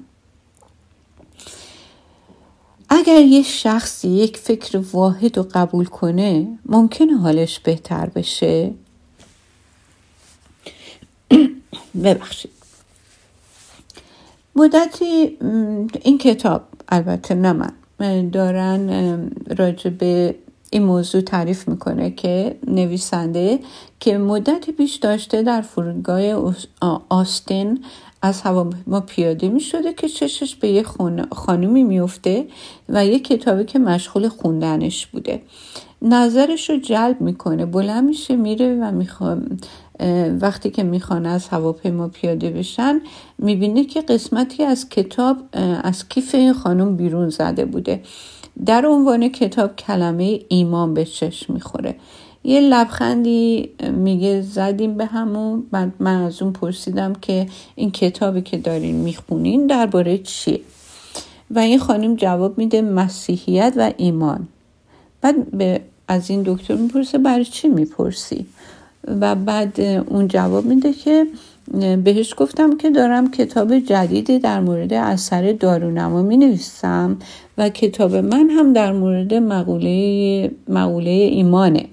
اگر 2.88 3.20
یه 3.20 3.42
شخصی 3.42 4.08
یک 4.08 4.36
فکر 4.36 4.82
واحد 4.92 5.36
رو 5.38 5.46
قبول 5.54 5.84
کنه 5.84 6.58
ممکنه 6.66 7.16
حالش 7.16 7.60
بهتر 7.60 8.06
بشه؟ 8.06 8.72
ببخشید. 12.04 12.59
مدتی 14.60 15.38
این 16.02 16.18
کتاب 16.18 16.62
البته 16.88 17.34
نه 17.34 17.52
من 17.98 18.28
دارن 18.30 19.30
راجع 19.58 19.90
به 19.90 20.34
این 20.70 20.82
موضوع 20.82 21.20
تعریف 21.20 21.68
می‌کنه 21.68 22.10
که 22.10 22.58
نویسنده 22.66 23.58
که 24.00 24.18
مدتی 24.18 24.72
پیش 24.72 24.94
داشته 24.94 25.42
در 25.42 25.60
فرودگاه 25.60 26.54
آستین 27.08 27.84
از 28.22 28.42
هواپیما 28.42 29.00
پیاده 29.00 29.48
می 29.48 29.60
شده 29.60 29.92
که 29.92 30.08
چشش 30.08 30.54
به 30.54 30.68
یه 30.68 30.84
خانومی 31.32 31.84
میفته 31.84 32.46
و 32.88 33.06
یه 33.06 33.18
کتابی 33.18 33.64
که 33.64 33.78
مشغول 33.78 34.28
خوندنش 34.28 35.06
بوده. 35.06 35.42
نظرش 36.02 36.70
رو 36.70 36.76
جلب 36.76 37.20
می‌کنه 37.20 37.66
بلند 37.66 38.04
میشه 38.04 38.36
میره 38.36 38.78
و 38.82 38.92
می‌خواد 38.92 39.42
وقتی 40.40 40.70
که 40.70 40.82
می‌خوان 40.82 41.26
از 41.26 41.48
هواپیما 41.48 42.08
پیاده 42.08 42.50
بشن 42.50 43.00
می‌بینه 43.38 43.84
که 43.84 44.00
قسمتی 44.00 44.64
از 44.64 44.88
کتاب 44.88 45.36
از 45.82 46.08
کیف 46.08 46.34
این 46.34 46.52
خانم 46.52 46.96
بیرون 46.96 47.28
زده 47.28 47.64
بوده. 47.64 48.02
در 48.66 48.86
عنوان 48.86 49.28
کتاب 49.28 49.76
کلمه 49.76 50.40
ایمان 50.48 50.94
به 50.94 51.04
چشم 51.04 51.52
می‌خوره. 51.52 51.96
یه 52.44 52.60
لبخندی 52.60 53.70
میگه 53.92 54.42
زدیم 54.42 54.94
به 54.94 55.06
همون. 55.06 55.66
بعد 55.70 55.92
من 55.98 56.22
از 56.22 56.42
اون 56.42 56.52
پرسیدم 56.52 57.12
که 57.12 57.46
این 57.74 57.90
کتابی 57.90 58.42
که 58.42 58.56
دارین 58.56 58.94
می‌خونین 58.94 59.66
درباره 59.66 60.18
چیه؟ 60.18 60.60
و 61.50 61.58
این 61.58 61.78
خانم 61.78 62.16
جواب 62.16 62.58
میده 62.58 62.82
مسیحیت 62.82 63.72
و 63.76 63.92
ایمان. 63.96 64.48
بعد 65.20 65.50
به 65.50 65.80
از 66.08 66.30
این 66.30 66.42
دکتر 66.46 66.74
می‌پرسه 66.74 67.18
برای 67.18 67.44
چی 67.44 67.68
می‌پرسی؟ 67.68 68.46
و 69.06 69.34
بعد 69.34 69.80
اون 69.80 70.28
جواب 70.28 70.64
میده 70.64 70.92
که 70.92 71.26
بهش 72.04 72.34
گفتم 72.36 72.76
که 72.76 72.90
دارم 72.90 73.30
کتاب 73.30 73.78
جدیدی 73.78 74.38
در 74.38 74.60
مورد 74.60 74.92
اثر 74.92 75.52
دارونما 75.52 76.22
می 76.22 76.36
نویسم 76.36 77.16
و 77.58 77.68
کتاب 77.68 78.16
من 78.16 78.50
هم 78.50 78.72
در 78.72 78.92
مورد 78.92 79.34
مقوله, 79.34 80.50
مقوله 80.68 81.10
ایمانه. 81.10 81.86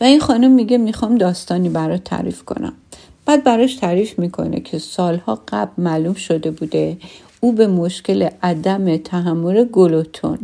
و 0.00 0.04
این 0.04 0.20
خانم 0.20 0.50
میگه 0.50 0.78
می‌خوام 0.78 1.18
داستانی 1.18 1.68
برای 1.68 1.98
تعریف 1.98 2.44
کنم. 2.44 2.72
بعد 3.26 3.44
براش 3.44 3.74
تعریف 3.74 4.18
می‌کنه 4.18 4.60
که 4.60 4.78
سالها 4.78 5.42
قبل 5.48 5.82
معلوم 5.82 6.14
شده 6.14 6.50
بوده 6.50 6.96
او 7.40 7.52
به 7.52 7.66
مشکل 7.66 8.28
عدم 8.42 8.96
تحمل 8.96 9.64
گلوتون 9.64 10.38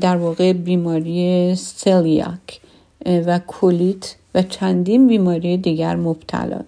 در 0.00 0.16
واقع 0.16 0.52
بیماری 0.52 1.54
سلیاک. 1.54 2.60
و 3.06 3.38
کولیت 3.38 4.14
و 4.34 4.42
چندین 4.42 5.06
بیماری 5.06 5.56
دیگر 5.56 5.96
مبتلا 5.96 6.60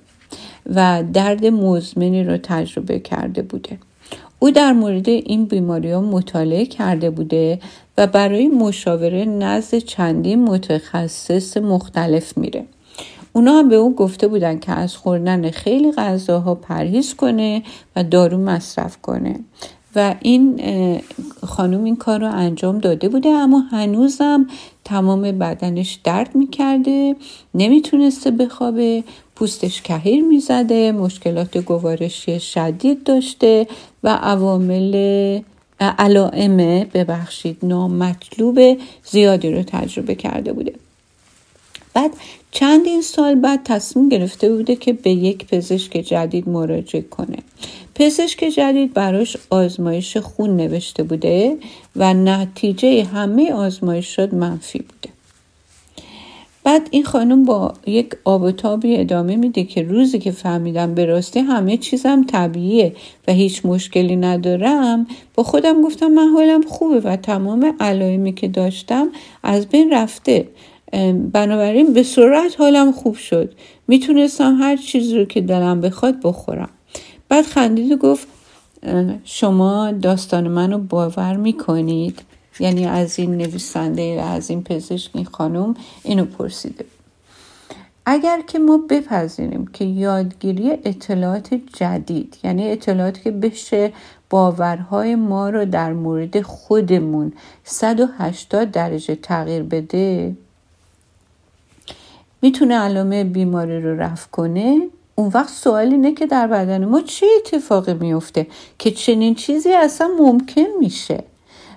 و 0.75 1.05
درد 1.13 1.47
مزمنی 1.47 2.25
رو 2.25 2.39
تجربه 2.43 2.99
کرده 2.99 3.43
بوده. 3.43 3.79
او 4.39 4.51
در 4.51 4.73
مورد 4.73 5.09
این 5.09 5.45
بیماری 5.45 5.91
ها 5.91 6.01
مطالعه 6.01 6.67
کرده 6.67 7.11
بوده 7.11 7.59
و 7.99 8.07
برای 8.07 8.49
مشاوره 8.49 9.25
نزد 9.25 9.79
چندین 9.79 10.45
متخصص 10.45 11.57
مختلف 11.57 12.39
میره. 12.39 12.65
اونا 13.33 13.53
هم 13.53 13.69
به 13.69 13.77
او 13.77 13.95
گفته 13.95 14.29
بودن 14.29 14.59
که 14.59 14.73
از 14.73 14.97
خوردن 14.97 15.51
خیلی 15.51 15.93
غذاها 15.93 16.55
پرهیز 16.55 17.15
کنه 17.15 17.63
و 17.97 18.05
دارو 18.05 18.39
مصرف 18.39 18.97
کنه. 19.03 19.41
و 19.97 20.15
این 20.21 20.61
خانم 21.47 21.85
این 21.85 21.97
کار 21.97 22.21
رو 22.21 22.33
انجام 22.33 22.79
داده 22.79 23.09
بوده 23.09 23.29
اما 23.29 23.59
هنوزم 23.59 24.47
تمام 24.89 25.23
بدنش 25.23 25.99
درد 26.05 26.35
می‌کرده 26.35 27.17
نمی‌تونسته 27.55 28.31
بخوابه 28.31 29.05
پوستش 29.37 29.83
کهیر 29.83 30.25
می‌زده 30.25 30.93
مشکلات 30.93 31.59
گوارشی 31.59 32.41
شدید 32.41 33.05
داشته 33.05 33.67
و 34.05 34.09
عوامل 34.09 34.95
علائم 35.81 36.57
ببخشید 36.95 37.57
نامطلوب 37.63 38.79
زیادی 39.05 39.51
رو 39.51 39.63
تجربه 39.63 40.15
کرده 40.15 40.53
بوده. 40.53 40.75
بعد 41.95 42.11
چندین 42.51 43.03
سال 43.03 43.35
بعد 43.35 43.61
تصمیم 43.65 44.09
گرفته 44.09 44.51
بوده 44.55 44.77
که 44.77 44.93
به 44.93 45.11
یک 45.11 45.47
پزشک 45.47 45.93
جدید 45.93 46.49
مراجعه 46.49 47.03
کنه. 47.03 47.39
پزشک 47.99 48.45
جدید 48.45 48.95
براش 48.95 49.37
آزمایش 49.51 50.17
خون 50.17 50.57
نوشته 50.57 51.03
بوده 51.03 51.57
و 51.97 52.15
نتیجه 52.15 53.05
همه 53.05 53.53
آزمایشات 53.53 54.35
منفی 54.35 54.79
بوده. 54.79 55.15
بعد 56.65 56.89
این 56.91 57.05
خانم 57.05 57.45
با 57.45 57.73
یک 57.87 58.11
آب 58.25 58.43
و 58.43 58.51
تابی 58.51 58.97
ادامه 58.97 59.37
میده 59.37 59.65
که 59.65 59.83
روزی 59.83 60.19
که 60.19 60.31
فهمیدم 60.31 60.95
به 60.95 61.05
راستی 61.05 61.41
همه 61.41 61.77
چیزم 61.77 62.25
طبیعیه 62.25 62.97
و 63.29 63.33
هیچ 63.33 63.67
مشکلی 63.67 64.17
ندارم 64.17 65.07
با 65.35 65.43
خودم 65.43 65.83
گفتم 65.83 66.07
من 66.07 66.29
حالم 66.29 66.63
خوبه 66.63 67.01
و 67.01 67.17
تمام 67.17 67.77
علائمی 67.81 68.33
که 68.33 68.49
داشتم 68.49 69.09
از 69.43 69.67
بین 69.67 69.93
رفته. 69.93 70.49
بنابراین 71.33 71.93
به 71.93 72.03
سرعت 72.03 72.61
حالم 72.61 72.93
خوب 72.93 73.15
شد. 73.15 73.55
می‌تونستم 73.89 74.59
هر 74.61 74.77
چیزی 74.77 75.19
رو 75.19 75.25
که 75.25 75.41
دلم 75.41 75.81
بخواد 75.81 76.21
بخورم. 76.23 76.71
بعد 77.29 77.45
خندید 77.45 77.93
و 77.93 77.97
گفت 77.97 78.29
شما 79.25 79.93
داستان 79.93 80.49
منو 80.49 80.79
باور 80.79 81.37
می‌کنید؟ 81.37 82.23
یعنی 82.61 82.87
از 82.87 83.19
این 83.19 83.37
نویسنده 83.37 84.03
از 84.03 84.51
این 84.51 84.63
پزشک 84.63 85.11
این 85.15 85.25
خانم 85.25 85.75
اینو 86.03 86.25
پرسیده. 86.25 86.85
اگر 88.07 88.41
که 88.47 88.59
ما 88.59 88.81
بپذیریم 88.91 89.67
که 89.67 89.85
یادگیری 89.85 90.71
اطلاعات 90.71 91.55
جدید 91.55 92.39
یعنی 92.45 92.71
اطلاعاتی 92.71 93.21
که 93.21 93.31
بشه 93.31 93.93
باورهای 94.31 95.15
ما 95.15 95.51
رو 95.51 95.65
در 95.65 95.93
مورد 95.93 96.43
خودمون 96.43 97.33
180 97.65 98.71
درجه 98.71 99.15
تغییر 99.15 99.63
بده 99.63 100.37
می‌تونه 102.43 102.75
علامه 102.75 103.25
بیماری 103.25 103.83
رو 103.83 104.01
رفع 104.01 104.29
کنه. 104.31 104.81
اون 105.19 105.31
وقت 105.35 105.49
سوال 105.49 105.91
اینه 105.91 106.15
که 106.15 106.27
در 106.27 106.47
بدن 106.47 106.85
ما 106.85 107.01
چه 107.01 107.27
اتفاقی 107.37 107.95
میفته 107.95 108.47
که 108.79 108.91
چنین 108.91 109.35
چیزی 109.35 109.73
اصلا 109.73 110.09
ممکن 110.19 110.67
میشه 110.81 111.25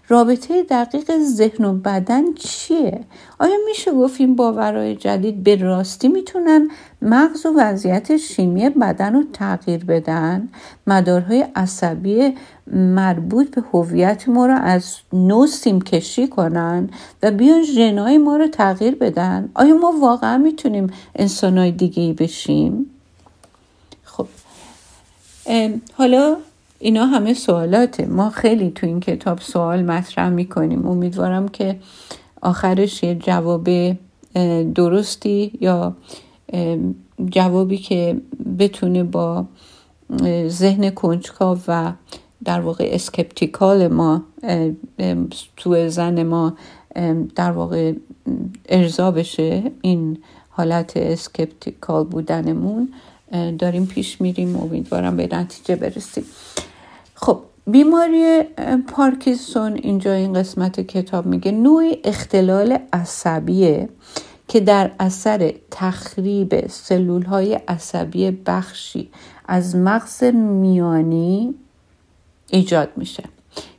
رابطه 0.07 0.63
دقیق 0.63 1.11
ذهن 1.19 1.65
و 1.65 1.73
بدن 1.73 2.33
چیه؟ 2.33 2.99
آیا 3.39 3.55
میشه 3.65 3.91
گفت 3.91 4.21
این 4.21 4.35
باورهای 4.35 4.95
جدید 4.95 5.43
به 5.43 5.55
راستی 5.55 6.07
می‌تونن 6.07 6.69
مغز 7.01 7.45
و 7.45 7.53
وضعیت 7.57 8.17
شیمی 8.17 8.69
بدن 8.69 9.13
رو 9.13 9.23
تغییر 9.33 9.85
بدن؟ 9.85 10.49
مدارهای 10.87 11.45
عصبی 11.55 12.33
مربوط 12.73 13.55
به 13.55 13.63
هویت 13.73 14.29
ما 14.29 14.45
رو 14.45 14.57
از 14.61 14.95
نو 15.13 15.47
سیم 15.47 15.81
کشی 15.81 16.27
کنن 16.27 16.89
و 17.23 17.31
بیان 17.31 17.63
ژنای 17.63 18.17
ما 18.17 18.37
رو 18.37 18.47
تغییر 18.47 18.95
بدن؟ 18.95 19.49
آیا 19.53 19.75
ما 19.75 19.93
واقعا 20.01 20.37
می‌تونیم 20.37 20.87
انسانهای 21.15 21.71
دیگه 21.71 22.13
بشیم؟ 22.13 22.91
حالا 25.93 26.35
اینا 26.79 27.05
همه 27.05 27.33
سوالاته. 27.33 28.05
ما 28.05 28.29
خیلی 28.29 28.71
تو 28.71 28.87
این 28.87 28.99
کتاب 28.99 29.39
سوال 29.39 29.83
مطرح 29.83 30.29
می‌کنیم. 30.29 30.87
امیدوارم 30.87 31.47
که 31.47 31.79
آخرش 32.41 33.03
یه 33.03 33.15
جواب 33.15 33.69
درستی 34.75 35.51
یا 35.61 35.95
جوابی 37.25 37.77
که 37.77 38.21
بتونه 38.59 39.03
با 39.03 39.45
ذهن 40.47 40.89
کنجکاو 40.89 41.57
و 41.67 41.93
در 42.43 42.59
واقع 42.59 42.89
skeptical 42.91 43.87
ما 43.87 44.23
تو 45.57 45.89
ذهن 45.89 46.23
ما 46.23 46.53
در 47.35 47.51
واقع 47.51 47.93
ارضا 48.69 49.11
بشه. 49.11 49.71
این 49.81 50.17
حالت 50.49 50.97
skeptical 50.97 52.03
بودنمون. 52.03 52.93
داریم 53.57 53.85
پیش 53.85 54.21
میریم 54.21 54.55
امیدوارم 54.55 55.17
به 55.17 55.29
نتیجه 55.31 55.75
برسیم. 55.75 56.23
خب 57.15 57.39
بیماری 57.67 58.41
پارکینسون 58.87 59.73
اینجا 59.73 60.13
این 60.13 60.33
قسمت 60.33 60.79
کتاب 60.79 61.25
میگه 61.25 61.51
نوعی 61.51 61.97
اختلال 62.03 62.77
عصبیه 62.93 63.89
که 64.47 64.59
در 64.59 64.91
اثر 64.99 65.53
تخریب 65.71 66.67
سلول 66.67 67.23
های 67.23 67.53
عصبی 67.53 68.31
بخشی 68.31 69.09
از 69.47 69.75
مغز 69.75 70.23
میانی 70.33 71.53
ایجاد 72.47 72.89
میشه 72.95 73.23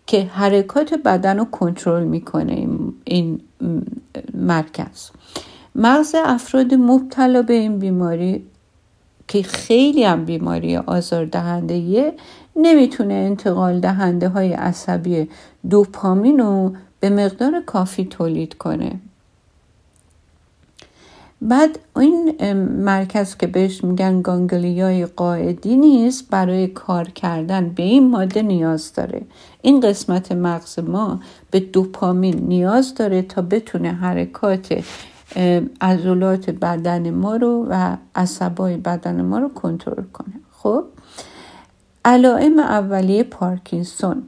که 0.06 0.24
حرکات 0.24 0.94
بدن 0.94 1.38
رو 1.38 1.44
کنترل 1.44 2.04
می‌کنه 2.04 2.68
این 3.04 3.40
مرکز. 4.34 5.10
مغز 5.74 6.14
افراد 6.24 6.74
مبتلا 6.74 7.42
به 7.42 7.54
این 7.54 7.78
بیماری 7.78 8.46
که 9.32 9.42
خیلی 9.42 10.04
هم 10.04 10.24
بیماری 10.24 10.76
آزاردهنده 10.76 12.12
نمی‌تونه 12.56 13.14
انتقال 13.14 13.80
دهنده 13.80 14.28
های 14.28 14.52
عصبی 14.52 15.28
دوپامین 15.70 16.38
رو 16.38 16.72
به 17.00 17.10
مقدار 17.10 17.62
کافی 17.66 18.04
تولید 18.04 18.54
کنه. 18.54 19.00
بعد 21.42 21.78
این 21.96 22.52
مرکز 22.84 23.36
که 23.36 23.46
بهش 23.46 23.84
میگن 23.84 24.22
گانگلیای 24.22 25.06
قاعدی 25.06 25.76
نیست 25.76 26.30
برای 26.30 26.66
کار 26.66 27.04
کردن 27.08 27.68
به 27.68 27.82
این 27.82 28.10
ماده 28.10 28.42
نیاز 28.42 28.92
داره. 28.92 29.22
این 29.62 29.80
قسمت 29.80 30.32
مغز 30.32 30.78
ما 30.78 31.20
به 31.50 31.60
دوپامین 31.60 32.38
نیاز 32.38 32.94
داره 32.94 33.22
تا 33.22 33.42
بتونه 33.42 33.92
حرکات 33.92 34.84
عضلات 35.80 36.50
بدن 36.50 37.10
ما 37.10 37.36
رو 37.36 37.66
و 37.70 37.96
عصبای 38.14 38.76
بدن 38.76 39.22
ما 39.22 39.38
رو 39.38 39.48
کنترل 39.48 40.04
کنه. 40.12 40.34
خب؟ 40.50 40.84
علائم 42.04 42.58
اولیه 42.58 43.22
پارکینسون 43.22 44.22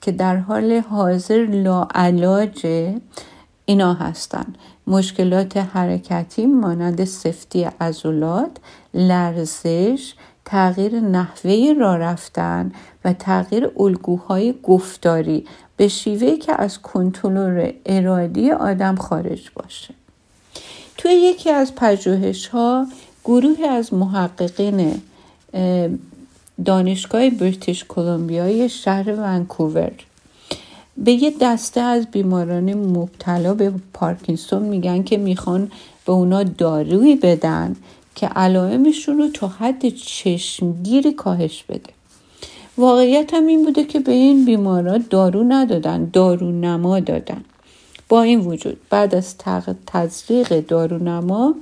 که 0.00 0.12
در 0.12 0.36
حال 0.36 0.72
حاضر 0.72 1.46
لاعلاج 1.46 2.66
اینا 3.64 3.94
هستند 3.94 4.58
مشکلات 4.86 5.56
حرکتی 5.56 6.46
مانند 6.46 7.04
سفتی 7.04 7.64
عضلات 7.64 8.50
لرزش 8.94 10.14
تغییر 10.44 11.00
نحوه 11.00 11.74
را 11.78 11.96
رفتن 11.96 12.72
و 13.04 13.12
تغییر 13.12 13.70
الگوهای 13.78 14.54
گفتاری 14.62 15.44
به 15.76 15.88
شیوهی 15.88 16.36
که 16.36 16.60
از 16.62 16.82
کنترل 16.82 17.72
ارادی 17.86 18.50
آدم 18.50 18.96
خارج 18.96 19.50
باشه. 19.54 19.97
توی 20.98 21.12
یکی 21.12 21.50
از 21.50 21.74
پژوهش 21.74 22.46
ها 22.46 22.86
گروهی 23.24 23.64
از 23.64 23.94
محققین 23.94 25.00
دانشگاه 26.64 27.30
بریتیش 27.30 27.84
کلمبیای 27.88 28.68
شهر 28.68 29.12
ونکوور 29.12 29.92
به 30.96 31.12
یه 31.12 31.34
دسته 31.40 31.80
از 31.80 32.06
بیماران 32.06 32.74
مبتلا 32.74 33.54
به 33.54 33.72
پارکینسون 33.94 34.62
میگن 34.62 35.02
که 35.02 35.16
می‌خوان 35.16 35.70
به 36.06 36.12
اونا 36.12 36.42
دارویی 36.42 37.16
بدن 37.16 37.76
که 38.14 38.26
علائمشون 38.26 39.18
رو 39.18 39.28
تا 39.28 39.48
حد 39.48 39.88
چشمگیری 39.88 41.12
کاهش 41.12 41.64
بده. 41.68 41.90
واقعیت 42.78 43.34
هم 43.34 43.46
این 43.46 43.64
بوده 43.64 43.84
که 43.84 44.00
به 44.00 44.12
این 44.12 44.44
بیمارا 44.44 44.98
دارو 44.98 45.44
ندادن 45.48 46.10
دارو 46.12 46.50
نما 46.52 47.00
دادن. 47.00 47.44
با 48.08 48.22
این 48.22 48.40
وجود 48.40 48.76
بعد 48.90 49.14
از 49.14 49.34
تزریق 49.86 50.60
دارونما 50.60 51.54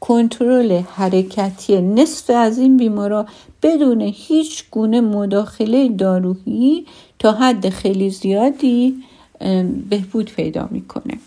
کنترل 0.00 0.72
حرکتی 0.72 1.80
نصف 1.80 2.30
از 2.30 2.58
این 2.58 2.76
بیمارا 2.76 3.26
بدون 3.62 4.00
هیچ 4.00 4.64
گونه 4.70 5.00
مداخله 5.00 5.88
دارویی 5.88 6.86
تا 7.18 7.32
حد 7.32 7.68
خیلی 7.68 8.10
زیادی 8.10 9.04
بهبود 9.90 10.30
پیدا 10.36 10.68
می‌کنه. 10.70 11.18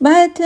بعد 0.00 0.38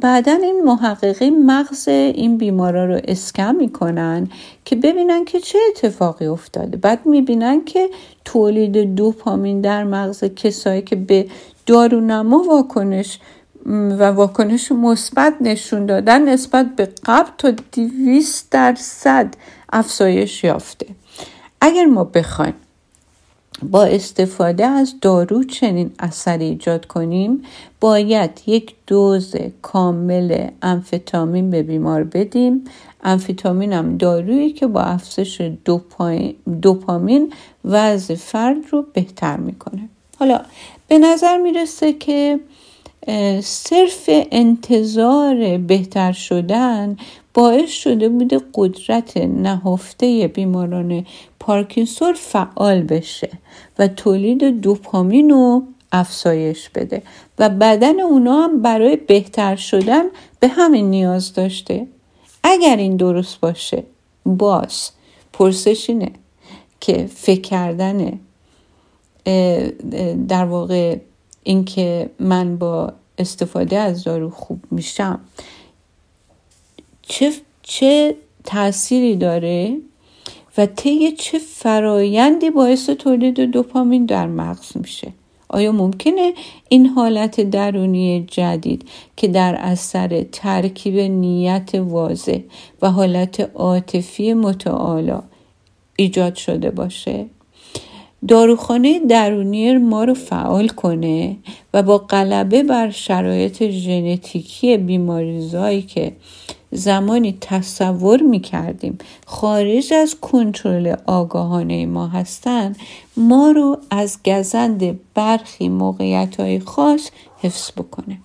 بعدا 0.00 0.32
این 0.32 0.62
محققین 0.64 1.46
مغز 1.46 1.88
این 1.88 2.38
بیمارا 2.38 2.86
رو 2.86 3.00
اسکم 3.04 3.54
می‌کنن 3.54 4.28
که 4.64 4.76
ببینن 4.76 5.24
که 5.24 5.40
چه 5.40 5.58
اتفاقی 5.68 6.26
افتاده. 6.26 6.76
بعد 6.76 7.06
می‌بینن 7.06 7.64
که 7.64 7.88
تولید 8.24 8.94
دوپامین 8.94 9.60
در 9.60 9.84
مغز 9.84 10.24
کسایی 10.24 10.82
که 10.82 10.96
به 10.96 11.26
دارونما 11.66 12.42
واکنش 12.42 13.18
و 13.66 14.02
واکنش 14.02 14.72
مثبت 14.72 15.34
نشون 15.40 15.86
دادن 15.86 16.28
نسبت 16.28 16.76
به 16.76 16.88
قبل 17.04 17.30
تا 17.38 17.50
200 17.72 18.50
درصد 18.50 19.34
افزایش 19.72 20.44
یافته. 20.44 20.86
اگر 21.60 21.84
ما 21.84 22.04
بخوایم 22.04 22.54
با 23.70 23.84
استفاده 23.84 24.66
از 24.66 24.94
دارو 25.00 25.44
چنین 25.44 25.90
اثری 25.98 26.44
ایجاد 26.44 26.86
کنیم 26.86 27.42
باید 27.80 28.30
یک 28.46 28.74
دوز 28.86 29.34
کامل 29.62 30.48
انفتامین 30.62 31.50
به 31.50 31.62
بیمار 31.62 32.04
بدیم. 32.04 32.64
انفتامین 33.04 33.72
هم 33.72 33.96
دارویی 33.96 34.50
که 34.50 34.66
با 34.66 34.80
افزایش 34.80 35.42
دوپامین 36.62 37.32
وضع 37.64 38.14
فرد 38.14 38.56
رو 38.70 38.86
بهتر 38.92 39.36
می‌کنه. 39.36 39.88
حالا 40.18 40.40
به 40.88 40.98
نظر 40.98 41.36
می‌رسه 41.36 41.92
که 41.92 42.40
صرف 43.42 44.04
انتظار 44.08 45.58
بهتر 45.58 46.12
شدن 46.12 46.96
باعث 47.34 47.70
شده 47.70 48.08
بوده 48.08 48.40
قدرت 48.54 49.16
نهفته 49.16 50.28
بیماران 50.28 51.06
پارکینسون 51.40 52.12
فعال 52.12 52.82
بشه 52.82 53.30
و 53.78 53.88
تولید 53.88 54.60
دوپامین 54.60 55.30
رو 55.30 55.62
افزایش 55.92 56.68
بده 56.68 57.02
و 57.38 57.48
بدن 57.48 58.00
اونا 58.00 58.42
هم 58.42 58.62
برای 58.62 58.96
بهتر 58.96 59.56
شدن 59.56 60.04
به 60.40 60.48
همین 60.48 60.90
نیاز 60.90 61.32
داشته. 61.32 61.86
اگر 62.44 62.76
این 62.76 62.96
درست 62.96 63.40
باشه 63.40 63.82
باز 64.26 64.90
پرسش 65.32 65.90
اینه 65.90 66.12
که 66.80 67.06
فکر 67.14 67.40
کردن 67.40 68.20
در 70.28 70.44
واقع 70.44 70.96
اینکه 71.42 72.10
من 72.18 72.56
با 72.56 72.92
استفاده 73.18 73.78
از 73.78 74.04
دارو 74.04 74.30
خوب 74.30 74.60
میشم. 74.70 75.20
چه, 77.02 77.32
چه 77.62 78.16
تأثیری 78.44 79.16
داره 79.16 79.76
و 80.58 80.66
طی 80.66 81.12
چه 81.12 81.38
فرایندی 81.38 82.50
باعث 82.50 82.90
تولید 82.90 83.40
دوپامین 83.40 84.06
در 84.06 84.26
مغز 84.26 84.76
میشه؟ 84.76 85.12
آیا 85.48 85.72
ممکنه 85.72 86.34
این 86.68 86.86
حالت 86.86 87.40
درونی 87.40 88.24
جدید 88.30 88.88
که 89.16 89.28
در 89.28 89.54
اثر 89.54 90.22
ترکیب 90.22 90.98
نیت 90.98 91.70
واضح 91.74 92.38
و 92.82 92.90
حالت 92.90 93.50
عاطفی 93.54 94.34
متعالا 94.34 95.22
ایجاد 95.96 96.34
شده 96.34 96.70
باشه؟ 96.70 97.26
داروخانه 98.28 98.98
درونی 98.98 99.76
ما 99.76 100.04
رو 100.04 100.14
فعال 100.14 100.68
کنه 100.68 101.36
و 101.74 101.82
با 101.82 101.98
غلبه 101.98 102.62
بر 102.62 102.90
شرایط 102.90 103.70
ژنتیکی 103.70 104.76
بیماریزایی 104.76 105.82
که 105.82 106.12
زمانی 106.70 107.38
تصور 107.40 108.22
می 108.22 108.40
کردیم 108.40 108.98
خارج 109.26 109.92
از 109.92 110.14
کنترل 110.20 110.96
آگاهانه 111.06 111.86
ما 111.86 112.08
هستند 112.08 112.76
ما 113.16 113.50
رو 113.50 113.78
از 113.90 114.18
گزند 114.24 115.00
برخی 115.14 115.68
موقعیت 115.68 116.40
های 116.40 116.60
خاص 116.60 117.10
حفظ 117.42 117.70
بکنه. 117.76 118.18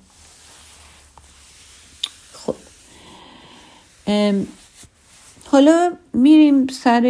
خب. 2.34 2.56
حالا 5.46 5.92
میریم 6.14 6.68
سر 6.68 7.06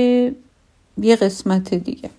یه 1.02 1.16
قسمت 1.16 1.74
دیگه. 1.74 2.10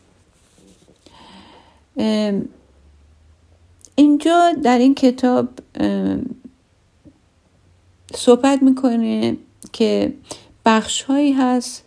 اینجا 3.94 4.52
در 4.62 4.78
این 4.78 4.94
کتاب 4.94 5.48
صحبت 8.14 8.62
می‌کنه 8.62 9.36
که 9.72 10.12
بخش 10.66 11.02
هایی 11.02 11.32
هست 11.32 11.84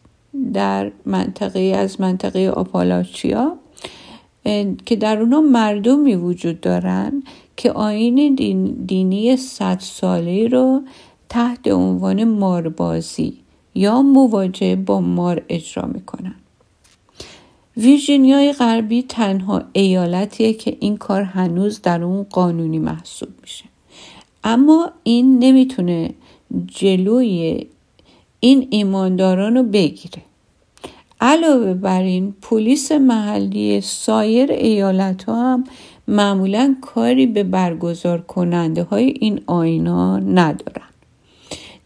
در 0.54 0.92
منطقه 1.06 1.60
از 1.60 2.02
منطقه 2.02 2.50
آپالاچیا 2.50 3.58
که 4.86 4.96
در 4.96 5.20
اونا 5.20 5.42
مردمی 5.42 6.16
وجود 6.16 6.62
دارن 6.62 7.24
که 7.58 7.72
آین 7.72 8.36
دینی 8.86 9.38
صد 9.38 9.80
ساله 9.80 10.48
رو 10.48 10.82
تحت 11.30 11.68
عنوان 11.68 12.24
ماربازی 12.24 13.38
یا 13.76 14.02
مواجه 14.02 14.76
با 14.76 15.02
مار 15.02 15.42
اجرا 15.50 15.88
می‌کنن. 15.88 16.36
ویرجینیای 17.78 18.54
غربی 18.54 19.02
تنها 19.02 19.64
ایالتیه 19.74 20.54
که 20.54 20.78
این 20.80 20.98
کار 20.98 21.22
هنوز 21.22 21.82
در 21.82 22.04
اون 22.04 22.24
قانونی 22.24 22.80
محسوب 22.80 23.30
میشه. 23.42 23.66
اما 24.44 24.92
این 25.04 25.40
نمی‌تونه 25.40 26.14
جلوی 26.68 27.66
این 28.40 28.68
ایمانداران 28.70 29.58
رو 29.58 29.64
بگیره. 29.64 30.22
علاوه 31.22 31.74
بر 31.74 32.02
این 32.02 32.34
پلیس 32.42 32.92
محلی 32.92 33.82
سایر 33.82 34.52
ایالت 34.52 35.24
ها 35.24 35.54
هم 35.54 35.64
معمولا 36.08 36.76
کاری 36.82 37.26
به 37.26 37.44
برگزار 37.44 38.22
کننده 38.22 38.84
های 38.84 39.14
این 39.20 39.42
آینا 39.48 40.18
ندارن. 40.20 40.88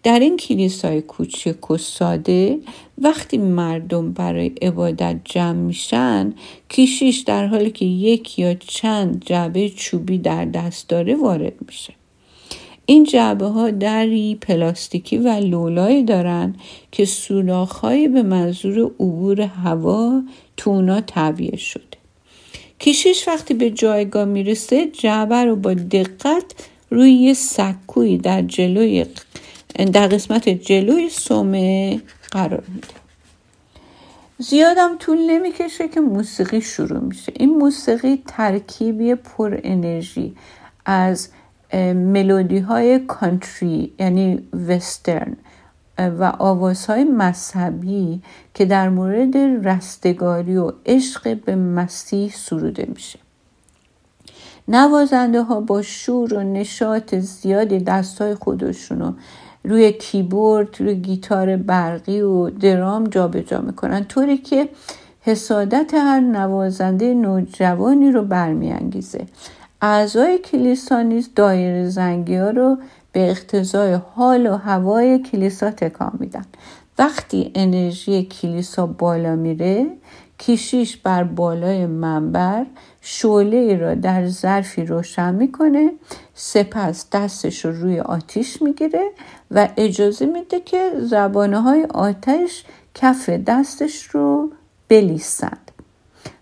در 0.04 0.20
این 0.20 0.38
کلیسای 0.38 1.02
کوچک 1.02 1.72
و 1.72 1.78
ساده 1.78 2.60
وقتی 2.98 3.38
مردم 3.38 4.12
برای 4.12 4.52
عبادت 4.62 5.16
جمع 5.26 5.52
میشن 5.52 6.34
کیشیش 6.70 7.20
در 7.20 7.48
حالی 7.48 7.72
که 7.72 7.86
یک 7.86 8.40
یا 8.40 8.54
چند 8.54 9.24
جعبه 9.26 9.70
چوبی 9.70 10.18
در 10.18 10.46
دست 10.46 10.90
داره 10.90 11.16
وارد 11.16 11.54
میشه. 11.68 11.94
این 12.86 13.04
جعبه 13.04 13.46
ها 13.46 13.70
دری 13.70 14.36
پلاستیکی 14.36 15.18
و 15.18 15.28
لولایی 15.28 16.04
دارن 16.04 16.56
که 16.92 17.06
سوراخهایی 17.06 18.08
به 18.08 18.24
منظور 18.24 18.80
عبور 18.80 19.42
هوا 19.42 20.22
تو 20.58 20.70
اونا 20.70 21.02
شده. 21.58 21.84
کشیش 22.80 23.28
وقتی 23.28 23.54
به 23.54 23.70
جایگاه 23.70 24.26
می‌رسه 24.26 24.86
جعبه 24.86 25.36
رو 25.36 25.56
با 25.56 25.74
دقت 25.74 26.46
روی 26.90 27.12
یه 27.12 27.34
سکوی 27.34 28.18
در 28.18 28.42
جلوی 28.42 29.06
در 29.94 30.08
قسمت 30.08 30.50
جلوی 30.50 31.10
سومه 31.10 32.02
قرار 32.36 32.64
میده. 32.68 32.88
زیادم 34.38 34.98
طول 35.00 35.18
نمی‌کشه 35.18 35.88
که 35.88 36.02
موسیقی 36.02 36.62
شروع 36.62 37.00
میشه. 37.00 37.34
این 37.36 37.58
موسیقی 37.58 38.24
ترکیبی 38.28 39.16
پر 39.16 39.60
انرژی 39.64 40.36
از 40.86 41.30
ملودی 41.94 42.60
های 42.60 43.00
کانتری 43.00 43.94
یعنی 44.00 44.48
وسترن 44.68 45.38
و 45.98 46.34
آوازهای 46.40 47.04
مذهبی 47.04 48.22
که 48.54 48.66
در 48.66 48.90
مورد 48.90 49.38
رستگاری 49.68 50.58
و 50.58 50.72
عشق 50.86 51.38
به 51.46 51.56
مسیح 51.56 52.34
سروده 52.36 52.86
میشه. 52.90 53.20
نوازنده 54.68 55.42
ها 55.42 55.62
با 55.62 55.82
شور 55.82 56.34
و 56.34 56.44
نشاط 56.44 57.16
زیادی 57.16 57.80
دستای 57.80 58.36
خودشون 58.36 59.00
رو 59.00 59.14
روی 59.66 59.92
کیبورد 59.92 60.82
روی 60.82 60.96
گیتار 60.96 61.56
برقی 61.58 62.22
و 62.22 62.50
درام 62.50 63.04
جابجا 63.04 63.62
می‌کنن. 63.62 64.04
طوری 64.04 64.38
که 64.38 64.70
حسادت 65.22 65.94
هر 65.94 66.20
نوازنده 66.20 67.14
نوجوانی 67.14 68.12
رو 68.12 68.22
برمیانگیزه. 68.22 69.26
اعضای 69.82 70.38
کلیسا 70.38 71.02
نیز 71.02 71.30
دایر 71.36 71.90
زنگی 71.90 72.36
ها 72.36 72.50
رو 72.50 72.78
به 73.12 73.30
اقتضای 73.30 73.94
حال 73.94 74.48
و 74.48 74.56
هوای 74.56 75.20
کلیسا 75.20 75.72
تکان 75.72 76.12
میدن. 76.20 76.46
وقتی 77.00 77.52
انرژی 77.56 78.24
کلیسا 78.24 78.88
بالا 78.88 79.36
میره 79.36 79.88
کشیش 80.40 80.98
بر 80.98 81.24
بالای 81.24 81.86
منبر 81.86 82.66
شعله 83.02 83.78
را 83.78 83.96
در 83.96 84.28
ظرفی 84.28 84.86
روشن 84.86 85.36
می‌کنه 85.36 85.92
سپس 86.36 87.10
دستش 87.12 87.66
رو 87.66 87.72
روی 87.72 88.00
آتیش 88.00 88.62
می‌گیره 88.62 89.12
و 89.52 89.70
اجازه 89.78 90.26
میده 90.26 90.60
که 90.60 90.92
زبانه 91.00 91.62
های 91.62 91.84
آتش 91.84 92.64
کف 92.96 93.30
دستش 93.30 94.04
رو 94.04 94.52
بلیسند 94.90 95.72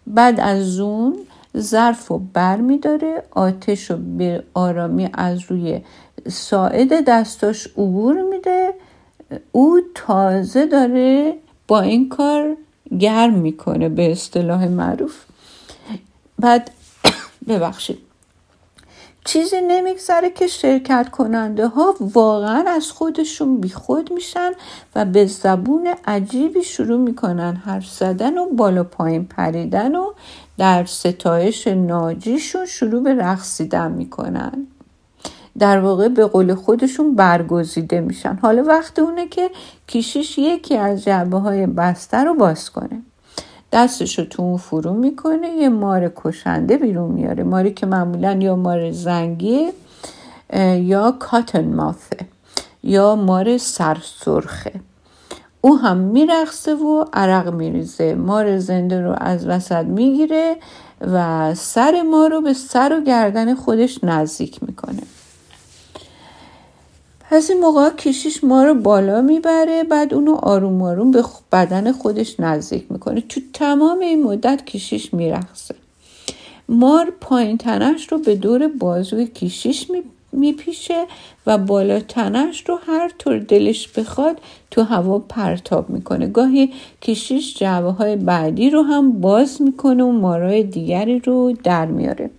بعد 0.08 0.39
از 0.39 0.80
اون 0.80 1.18
ظرف 1.58 2.08
رو 2.08 2.18
بر 2.34 2.58
میداره 2.58 3.24
آتش 3.32 3.91
رو 3.91 3.98
به 4.18 4.44
آرامی 4.54 5.10
از 5.14 5.52
روی 5.52 5.82
ساعد 6.28 7.06
دستاش 7.06 7.68
عبور 7.68 8.22
میده. 8.22 8.74
او 9.52 9.82
تازه 9.96 10.66
داره 10.66 11.36
با 11.68 11.82
این 11.82 12.10
کار 12.10 12.58
گرم 13.00 13.34
می‌کنه 13.34 13.89
به 13.89 14.12
اصطلاح 14.12 14.68
معروف. 14.68 15.16
بعد 16.39 16.72
ببخشید. 17.50 18.03
چیزی 19.26 19.61
نمیگذره 19.67 20.30
که 20.30 20.47
شرکت 20.47 21.09
کننده 21.11 21.67
ها 21.67 21.95
واقعا 21.99 22.63
از 22.67 22.91
خودشون 22.91 23.61
بیخود 23.61 24.13
میشن 24.13 24.51
و 24.95 25.05
به 25.05 25.26
زبون 25.26 25.88
عجیبی 26.07 26.63
شروع 26.63 26.99
می‌کنن 26.99 27.55
حرف 27.55 27.86
زدن 27.86 28.38
و 28.38 28.45
بالا 28.45 28.84
پایین 28.84 29.26
پریدن 29.26 29.95
و 29.95 30.11
در 30.57 30.86
ستایش 30.86 31.67
ناجیشون 31.67 32.65
شروع 32.65 33.03
به 33.03 33.13
رقصیدن 33.13 33.91
می‌کنن. 33.91 34.67
در 35.59 35.80
واقع 35.80 36.07
به 36.07 36.26
قول 36.26 36.55
خودشون 36.55 37.15
برگزیده 37.15 38.01
میشن. 38.01 38.39
حالا 38.41 38.63
وقت 38.63 38.99
اونه 38.99 39.28
که 39.28 39.49
کیشیش 39.88 40.38
یکی 40.38 40.78
از 40.78 41.03
جعبه 41.03 41.38
های 41.38 41.65
بسته 41.67 42.17
رو 42.17 42.34
باز 42.34 42.69
کنه. 42.69 43.01
دستش 43.74 44.19
رو 44.19 44.26
تو 44.26 44.41
اون 44.41 44.57
فرو 44.57 44.93
می‌کنه 44.93 45.49
یه 45.49 45.69
مار 45.69 46.11
کشنده 46.15 46.78
بیرون 46.78 47.11
میاره. 47.11 47.43
ماری 47.43 47.74
که 47.74 47.86
معمولا 47.86 48.32
یا 48.32 48.55
مار 48.55 48.91
زنگی 48.91 49.67
یا 50.76 51.11
کاتن 51.19 51.74
ماثه 51.74 52.17
یا 52.84 53.15
مار 53.15 53.57
سرسرخه. 53.57 54.71
او 55.61 55.78
هم 55.78 55.97
میرقصه 55.97 56.76
و 56.76 57.05
عرق 57.13 57.53
میریزه. 57.53 58.15
مار 58.15 58.57
زنده 58.59 59.01
رو 59.01 59.15
از 59.17 59.47
وسط 59.47 59.86
می‌گیره 59.86 60.55
و 61.01 61.55
سر 61.55 62.01
ما 62.01 62.28
رو 62.28 62.41
به 62.41 62.53
سر 62.53 62.97
و 62.99 63.03
گردن 63.03 63.55
خودش 63.55 64.03
نزدیک 64.03 64.63
می‌کنه. 64.63 65.01
از 67.34 67.50
این 67.50 67.60
موقع 67.60 67.90
کشیش 67.90 68.44
ما 68.44 68.64
رو 68.64 68.74
بالا 68.74 69.22
می‌بره 69.22 69.84
بعد 69.84 70.14
اونو 70.14 70.36
آروم 70.36 70.82
آروم 70.82 71.12
به 71.12 71.24
بدن 71.52 71.92
خودش 71.92 72.40
نزدیک 72.40 72.86
می‌کنه. 72.90 73.22
تو 73.22 73.42
تمام 73.54 74.00
این 74.00 74.24
مدت 74.24 74.66
کشیش 74.66 75.14
میرخصه 75.14 75.76
مار 76.70 77.14
پایین 77.22 77.58
تنش 77.58 78.12
رو 78.12 78.18
به 78.18 78.36
دور 78.36 78.68
بازوی 78.68 79.28
کشیش 79.28 79.88
میپیشه 80.32 81.06
و 81.48 81.58
بالا 81.58 82.00
تنش 82.00 82.64
رو 82.70 82.80
هر 82.88 83.12
طور 83.20 83.40
دلش 83.40 83.88
بخواد 83.88 84.42
تو 84.72 84.84
هوا 84.84 85.20
پرتاب 85.20 85.90
می‌کنه. 85.90 86.28
گاهی 86.28 86.74
کشیش 87.02 87.58
جعبه 87.58 87.92
های 87.92 88.16
بعدی 88.16 88.70
رو 88.70 88.82
هم 88.82 89.22
باز 89.22 89.62
می‌کنه 89.62 90.04
و 90.04 90.12
مارای 90.12 90.64
دیگری 90.64 91.20
رو 91.20 91.54
در 91.64 91.86
میاره. 91.86 92.30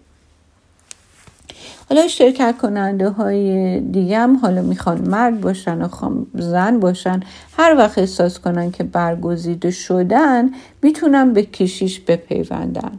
حالا 1.89 2.09
شرکت 2.09 2.59
کننده 2.59 3.09
های 3.09 3.80
دیگه 3.80 4.18
هم 4.18 4.37
حالا 4.37 4.62
می‌خوان 4.62 5.09
مرد 5.09 5.41
باشن 5.41 5.82
و 5.82 5.89
زن 6.35 6.80
باشن 6.80 7.20
هر 7.59 7.74
وقت 7.76 7.99
احساس 7.99 8.39
کنن 8.39 8.70
که 8.70 8.85
برگزیده 8.85 9.70
شدن 9.70 10.51
می‌تونن 10.82 11.32
به 11.32 11.43
کشیش 11.43 12.01
بپیوندن 12.01 12.93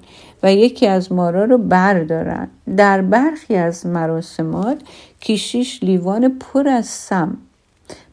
و 0.43 0.53
یکی 0.53 0.87
از 0.87 1.11
مارا 1.11 1.45
رو 1.45 1.57
بردارن. 1.57 2.47
در 2.77 3.01
برخی 3.01 3.55
از 3.55 3.85
مراسمات 3.85 4.77
کشیش 5.21 5.83
لیوان 5.83 6.39
پر 6.39 6.67
از 6.67 6.85
سم 6.85 7.37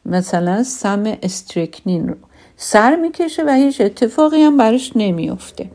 مثلا 0.06 0.62
سم 0.62 1.16
استریکنین 1.22 2.08
رو 2.08 2.14
سر 2.56 2.96
می‌کشه 2.96 3.44
و 3.44 3.50
هیچ 3.50 3.80
اتفاقی 3.80 4.42
هم 4.42 4.56
براش 4.56 4.92
نمیافته. 4.96 5.70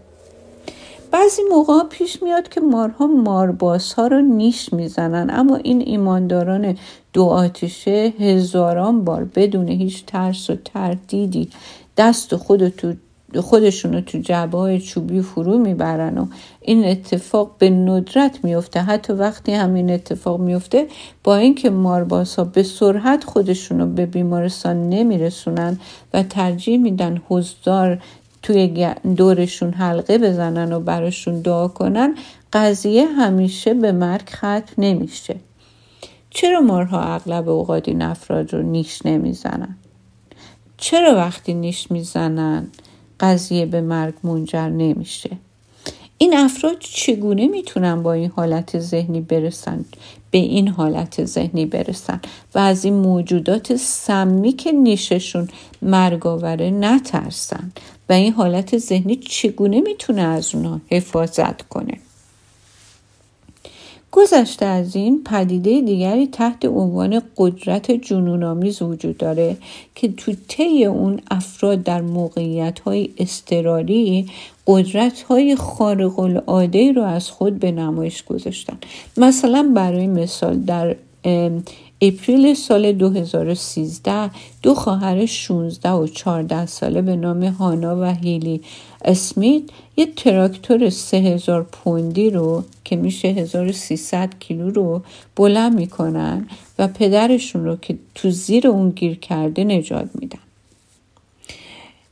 بعضی 1.18 1.41
موقع 1.49 1.84
پیش 1.89 2.24
میاد 2.24 2.49
که 2.49 2.61
مارها 2.61 3.07
مارباسها 3.07 4.07
رو 4.07 4.22
نیش 4.22 4.74
می‌زنن. 4.74 5.30
اما 5.30 5.55
این 5.55 5.82
ایمانداران 5.82 6.78
دو 7.13 7.24
آتیشه 7.24 8.13
هزاران 8.20 9.03
بار 9.03 9.24
بدون 9.24 9.68
هیچ 9.68 10.05
ترس 10.05 10.49
و 10.49 10.55
تردیدی 10.55 11.49
دست 11.97 12.36
خود 12.36 12.70
تو 12.70 12.93
خودشون 13.41 13.93
رو 13.93 14.01
تو 14.01 14.18
جعبه 14.18 14.57
های 14.57 14.80
چوبی 14.80 15.22
فرو 15.22 15.57
می‌برن 15.57 16.18
و 16.18 16.28
این 16.61 16.86
اتفاق 16.86 17.51
به 17.59 17.70
ندرت 17.70 18.43
میفته 18.43 18.80
حتی 18.80 19.13
وقتی 19.13 19.51
همین 19.53 19.91
اتفاق 19.91 20.39
میفته 20.39 20.88
با 21.24 21.36
اینکه 21.36 21.70
مارباس 21.70 22.36
ها 22.36 22.45
به 22.45 22.63
سرعت 22.63 23.24
خودشون 23.24 23.80
رو 23.80 23.86
به 23.86 24.05
بیمارستان 24.05 24.89
نمیرسونن 24.89 25.80
و 26.13 26.24
ترجیح 26.24 26.78
میدن 26.78 27.22
حضدار 27.30 27.99
توی 28.47 28.93
دورشون 29.15 29.73
حلقه 29.73 30.17
بزنن 30.17 30.73
و 30.73 30.79
براشون 30.79 31.41
دعا 31.41 31.67
کنن 31.67 32.15
قضیه 32.53 33.05
همیشه 33.05 33.73
به 33.73 33.91
مرگ 33.91 34.29
ختم 34.29 34.73
نمیشه. 34.77 35.35
چرا 36.29 36.61
مارها 36.61 37.01
اغلب 37.01 37.49
اوقات 37.49 37.87
این 37.87 38.01
افراد 38.01 38.53
رو 38.53 38.61
نیش 38.61 39.05
نمی‌زنن؟ 39.05 39.77
چرا 40.77 41.15
وقتی 41.15 41.53
نیش 41.53 41.91
می‌زنن 41.91 42.67
قضیه 43.19 43.65
به 43.65 43.81
مرگ 43.81 44.13
منجر 44.23 44.69
نمیشه؟ 44.69 45.29
این 46.17 46.37
افراد 46.37 46.77
چگونه 46.79 47.47
می‌تونن 47.47 48.03
با 48.03 48.13
این 48.13 48.31
حالت 48.35 48.79
ذهنی 48.79 49.21
برسن؟ 49.21 49.85
به 50.31 50.37
این 50.37 50.67
حالت 50.67 51.25
ذهنی 51.25 51.65
برسن 51.65 52.21
و 52.55 52.59
از 52.59 52.85
این 52.85 52.93
موجودات 52.93 53.75
سمی 53.75 54.51
که 54.51 54.71
نیششون 54.71 55.47
مرگاوره 55.81 56.69
نترسن؟ 56.69 57.71
و 58.10 58.14
این 58.14 58.34
حالت 58.34 58.78
ذهنی 58.78 59.16
چگونه 59.16 59.82
می‌تونه 59.82 60.22
از 60.22 60.55
اونا 60.55 60.82
حفاظت 60.91 61.62
کنه؟ 61.62 61.97
گذشته 64.12 64.66
از 64.66 64.95
این 64.95 65.24
پدیده 65.24 65.82
دیگری 65.82 66.28
تحت 66.28 66.66
عنوان 66.66 67.22
قدرت 67.38 67.91
جنونآمیز 67.91 68.82
وجود 68.82 69.18
داره 69.18 69.58
که 69.95 70.08
تو 70.08 70.34
طی 70.47 70.86
اون 70.86 71.20
افراد 71.32 71.84
در 71.84 72.01
موقعیت 72.01 72.80
های 72.80 73.10
استراری 73.18 74.30
قدرت 74.68 75.22
های 75.22 75.55
خارق 75.55 76.20
العاده 76.20 76.91
رو 76.91 77.03
از 77.03 77.30
خود 77.30 77.60
به 77.60 77.72
نمایش 77.72 78.24
گذاشتن. 78.24 78.78
مثلا 79.18 79.72
برای 79.76 80.08
مثال 80.08 80.60
در 80.60 80.95
اپریل 82.01 82.53
سال 82.53 82.91
2013 82.91 84.29
دو 84.61 84.73
خواهر 84.73 85.25
16 85.25 85.91
و 85.91 86.07
14 86.07 86.65
ساله 86.65 87.01
به 87.01 87.15
نام 87.15 87.43
هانا 87.43 88.01
و 88.01 88.03
هیلی 88.03 88.61
اسمیت 89.05 89.63
یه 89.97 90.05
تراکتور 90.15 90.89
3000 90.89 91.63
پوندی 91.63 92.29
رو 92.29 92.63
که 92.83 92.95
میشه 92.95 93.27
1300 93.27 94.33
کیلو 94.39 94.69
رو 94.69 95.01
بلند 95.35 95.75
می‌کنن 95.75 96.47
و 96.79 96.87
پدرشون 96.87 97.65
رو 97.65 97.75
که 97.75 97.97
تو 98.15 98.29
زیر 98.29 98.67
اون 98.67 98.89
گیر 98.89 99.15
کرده 99.15 99.63
نجات 99.63 100.09
میدن. 100.13 100.46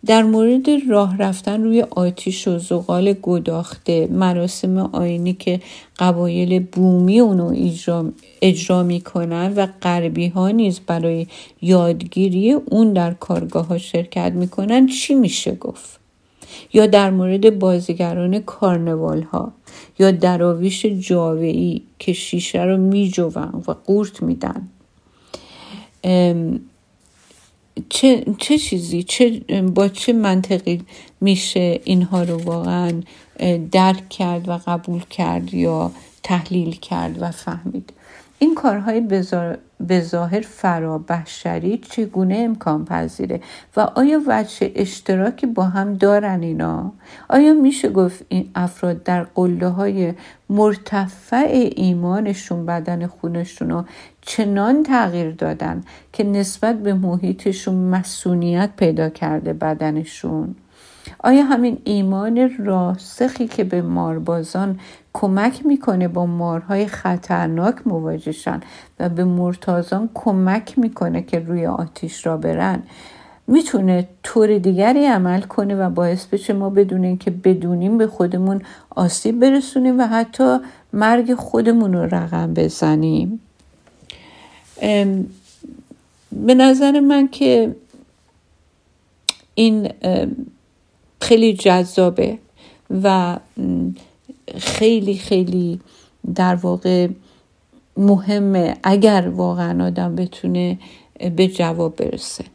در 0.06 0.24
مورد 0.24 0.66
راه 0.89 1.18
رفتن 1.18 1.64
روی 1.64 1.82
آتیش 1.82 2.47
و 2.47 2.58
زغال 2.58 3.14
گداخته 3.14 4.08
مراسم 4.08 4.78
آینی 4.78 5.34
که 5.34 5.62
قبایل 5.99 6.60
بومی 6.60 7.20
اونو 7.20 7.53
اجرا, 7.56 8.12
اجرا 8.41 8.84
می‌کنن 8.84 9.53
و 9.56 9.68
غربی 9.82 10.28
ها 10.28 10.49
نیز 10.49 10.80
برای 10.80 11.28
یادگیری 11.62 12.51
اون 12.51 12.93
در 12.93 13.14
کارگاه 13.14 13.68
ها 13.68 13.78
شرکت 13.78 14.32
می‌کنن 14.32 14.88
چی 14.88 15.16
میشه 15.16 15.56
گفت؟ 15.56 15.99
یا 16.74 16.88
در 16.88 17.10
مورد 17.10 17.60
بازیگران 17.60 18.39
کارنوال 18.39 19.22
ها 19.22 19.51
یا 19.99 20.12
دراویش 20.12 20.86
جاوهی 20.86 21.82
که 21.99 22.14
شیشه 22.14 22.64
رو 22.64 22.78
میجوون 22.78 23.64
و 23.68 23.72
قورت 23.72 24.24
میدن. 24.24 24.70
چه, 27.89 28.26
چه 28.38 28.57
چیزی؟ 28.57 29.03
چه 29.03 29.39
با 29.61 29.88
چه 29.88 30.13
منطقی 30.13 30.82
میشه 31.21 31.80
اینها 31.84 32.23
رو 32.23 32.38
واقعا 32.38 33.01
درک 33.71 34.09
کرد 34.09 34.49
و 34.49 34.59
قبول 34.67 35.01
کرد 35.09 35.53
یا 35.53 35.91
تحلیل 36.23 36.76
کرد 36.76 37.21
و 37.21 37.32
فهمید؟ 37.32 37.93
این 38.39 38.55
کارهای 38.55 39.01
به 39.80 40.01
ظاهر 40.01 40.41
فرابشری 40.41 41.78
چگونه 41.78 42.38
امکان 42.38 42.86
پذیره؟ 42.86 43.41
و 43.78 43.80
آیا 43.80 44.21
وجه 44.28 44.71
اشتراکی 44.76 45.45
با 45.45 45.63
هم 45.63 45.93
دارن 45.93 46.43
اینا؟ 46.43 46.93
آیا 47.30 47.53
میشه 47.53 47.89
گفت 47.89 48.26
این 48.30 48.49
افراد 48.55 49.03
در 49.03 49.23
قله 49.23 49.67
های 49.67 50.13
مرتفع 50.49 51.69
ایمانشون 51.76 52.65
بدن 52.65 53.07
خونشون 53.07 53.69
رو 53.69 53.86
چنان 54.26 54.84
تغییر 54.84 55.32
دادن 55.32 55.84
که 56.13 56.23
نسبت 56.23 56.80
به 56.80 56.93
محیطشون 56.93 57.76
مسئولیت 57.76 58.69
پیدا 58.78 59.09
کرده 59.09 59.53
بدنشون. 59.53 60.55
آیا 61.19 61.43
همین 61.43 61.78
ایمان 61.84 62.51
راسخی 62.65 63.47
که 63.47 63.63
به 63.63 63.82
ماربازان 63.82 64.80
کمک 65.13 65.65
می‌کنه 65.65 66.07
با 66.07 66.26
مارهای 66.26 66.88
خطرناک 66.88 67.76
مواجهشن 67.88 68.59
و 68.99 69.09
به 69.09 69.23
مرتازان 69.23 70.09
کمک 70.13 70.80
می‌کنه 70.80 71.21
که 71.21 71.39
روی 71.39 71.65
آتیش 71.65 72.26
را 72.26 72.38
برن 72.38 72.84
می‌تونه 73.47 74.07
طور 74.23 74.57
دیگری 74.57 75.05
عمل 75.05 75.41
کنه 75.41 75.76
و 75.76 75.89
باعث 75.89 76.26
بشه 76.26 76.53
ما 76.53 76.69
بدونیم 76.69 77.17
که 77.17 77.32
بدونیم 77.32 77.97
به 77.97 78.07
خودمون 78.07 78.61
آسیب 78.89 79.39
برسونیم 79.39 79.99
و 79.99 80.07
حتی 80.07 80.57
مرگ 80.93 81.34
خودمون 81.34 81.93
رو 81.93 82.15
رقم 82.15 82.53
بزنیم؟ 82.53 83.39
به 86.32 86.53
نظر 86.55 86.99
من 86.99 87.28
که 87.28 87.76
این 89.55 89.89
خیلی 91.21 91.53
جذابه 91.53 92.38
و 93.03 93.38
خیلی 94.57 95.15
خیلی 95.17 95.80
در 96.36 96.55
واقع 96.55 97.07
مهمه 97.97 98.78
اگر 98.84 99.32
واقعا 99.36 99.86
آدم 99.86 100.15
بتونه 100.15 100.80
به 101.36 101.47
جواب 101.47 101.95
برسه. 101.95 102.45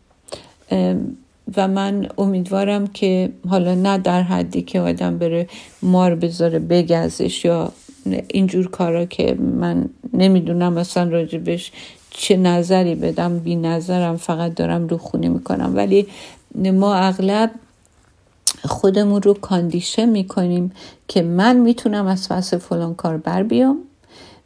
و 1.57 1.69
من 1.69 2.09
امیدوارم 2.19 2.87
که 2.87 3.33
حالا 3.49 3.75
نه 3.75 3.99
در 3.99 4.23
حدی 4.23 4.63
که 4.63 4.81
آدم 4.81 5.19
بره 5.19 5.49
مار 5.83 6.15
بذاره 6.15 6.59
بگزش 6.59 7.45
یا 7.45 7.73
اینجور 8.29 8.71
کارا 8.71 9.05
که 9.05 9.35
من 9.35 9.89
نمی‌دونم 10.13 10.77
اصلا 10.77 11.05
راجبش 11.05 11.73
چه 12.11 12.37
نظری 12.37 12.95
بدم 12.95 13.39
بی 13.39 13.57
نظرم 13.57 14.17
فقط 14.17 14.55
دارم 14.55 14.87
رو 14.87 14.99
خونی 14.99 15.29
می‌کنم. 15.29 15.77
ولی 15.77 16.07
ما 16.55 16.95
اغلب 16.95 17.51
خودمون 18.65 19.23
رو 19.23 19.35
کاندیشن 19.35 20.09
می‌کنیم 20.09 20.73
که 21.09 21.23
من 21.23 21.57
می‌تونم 21.57 22.07
از 22.07 22.29
پس 22.29 22.55
فلان 22.55 22.95
کار 22.95 23.17
بر 23.17 23.43
بیام 23.43 23.79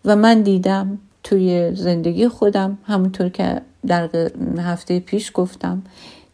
و 0.05 0.17
من 0.17 0.43
دیدم 0.43 0.99
توی 1.23 1.75
زندگی 1.75 2.29
خودم 2.29 2.79
همونطور 2.85 3.29
که 3.29 3.61
در 3.87 4.09
هفته 4.59 5.01
پیش 5.01 5.31
گفتم 5.35 5.83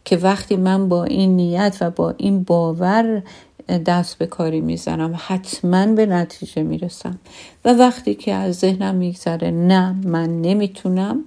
که 0.05 0.17
وقتی 0.17 0.55
من 0.55 0.89
با 0.89 1.03
این 1.03 1.35
نیت 1.35 1.77
و 1.81 1.89
با 1.89 2.13
این 2.17 2.43
باور 2.43 3.23
دست 3.67 4.17
به 4.17 4.25
کاری 4.25 4.61
می‌زنم. 4.61 5.19
حتما 5.27 5.85
به 5.85 6.05
نتیجه 6.05 6.63
می‌رسم. 6.63 7.19
و 7.65 7.73
وقتی 7.73 8.15
که 8.15 8.33
از 8.33 8.55
ذهنم 8.55 8.95
میگذره 8.95 9.51
نه 9.51 9.95
من 10.03 10.41
نمی‌تونم 10.41 11.25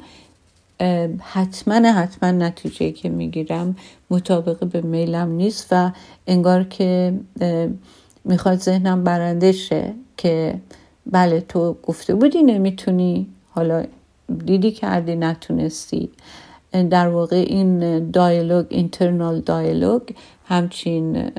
حتما 1.21 1.75
حتما 1.75 2.31
نتیجه 2.31 2.91
که 2.91 3.09
می‌گیرم 3.09 3.77
مطابق 4.11 4.65
به 4.65 4.81
میلم 4.81 5.31
نیست 5.31 5.69
و 5.71 5.91
انگار 6.27 6.65
که 6.65 7.15
می‌خواد 8.25 8.59
ذهنم 8.59 9.05
برنده 9.05 9.53
شه 9.53 9.93
که 10.17 10.55
بله 11.07 11.41
تو 11.41 11.77
گفته 11.83 12.15
بودی 12.15 12.43
نمی‌تونی 12.43 13.27
حالا 13.51 13.85
دیدی 14.45 14.71
کردی 14.71 15.17
نتونستی. 15.17 16.11
در 16.91 17.09
واقع 17.09 17.37
این 17.37 17.99
دایلوگ 18.11 18.67
اینترنال 18.69 19.41
دایلوگ 19.41 20.03
همچین 20.45 21.31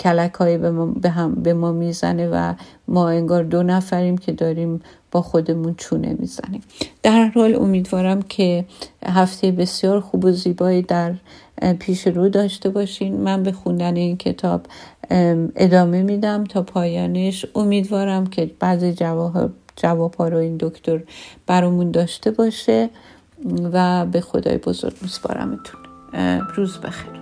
کلک 0.00 0.38
به 0.38 0.70
ما, 0.70 0.86
به, 0.86 1.10
هم 1.10 1.34
به 1.34 1.54
ما 1.54 1.72
می‌زنه 1.72 2.28
و 2.28 2.54
ما 2.88 3.08
انگار 3.08 3.42
دو 3.42 3.62
نفریم 3.62 4.18
که 4.18 4.32
داریم 4.32 4.80
با 5.10 5.22
خودمون 5.22 5.74
چونه 5.74 6.16
می‌زنیم. 6.18 6.60
در 7.02 7.24
حال 7.24 7.54
امیدوارم 7.54 8.22
که 8.22 8.64
هفته 9.06 9.50
بسیار 9.50 10.00
خوب 10.00 10.24
و 10.24 10.30
زیبایی 10.30 10.82
در 10.82 11.14
پیش 11.78 12.06
رو 12.06 12.28
داشته 12.28 12.68
باشین. 12.68 13.16
من 13.16 13.42
به 13.42 13.52
خوندن 13.52 13.96
این 13.96 14.16
کتاب 14.16 14.66
ادامه 15.56 16.02
میدم 16.02 16.44
تا 16.44 16.62
پایانش. 16.62 17.46
امیدوارم 17.54 18.26
که 18.26 18.50
بعضی 18.60 18.92
جواب 18.92 19.50
جواب 19.76 20.14
ها 20.14 20.28
رو 20.28 20.38
این 20.38 20.56
دکتر 20.60 21.00
برامون 21.46 21.90
داشته 21.90 22.30
باشه 22.30 22.90
و 23.72 24.06
به 24.06 24.20
خدای 24.20 24.58
بزرگ 24.58 24.94
میسپارمتون. 25.02 25.80
روز 26.54 26.78
بخیر. 26.78 27.21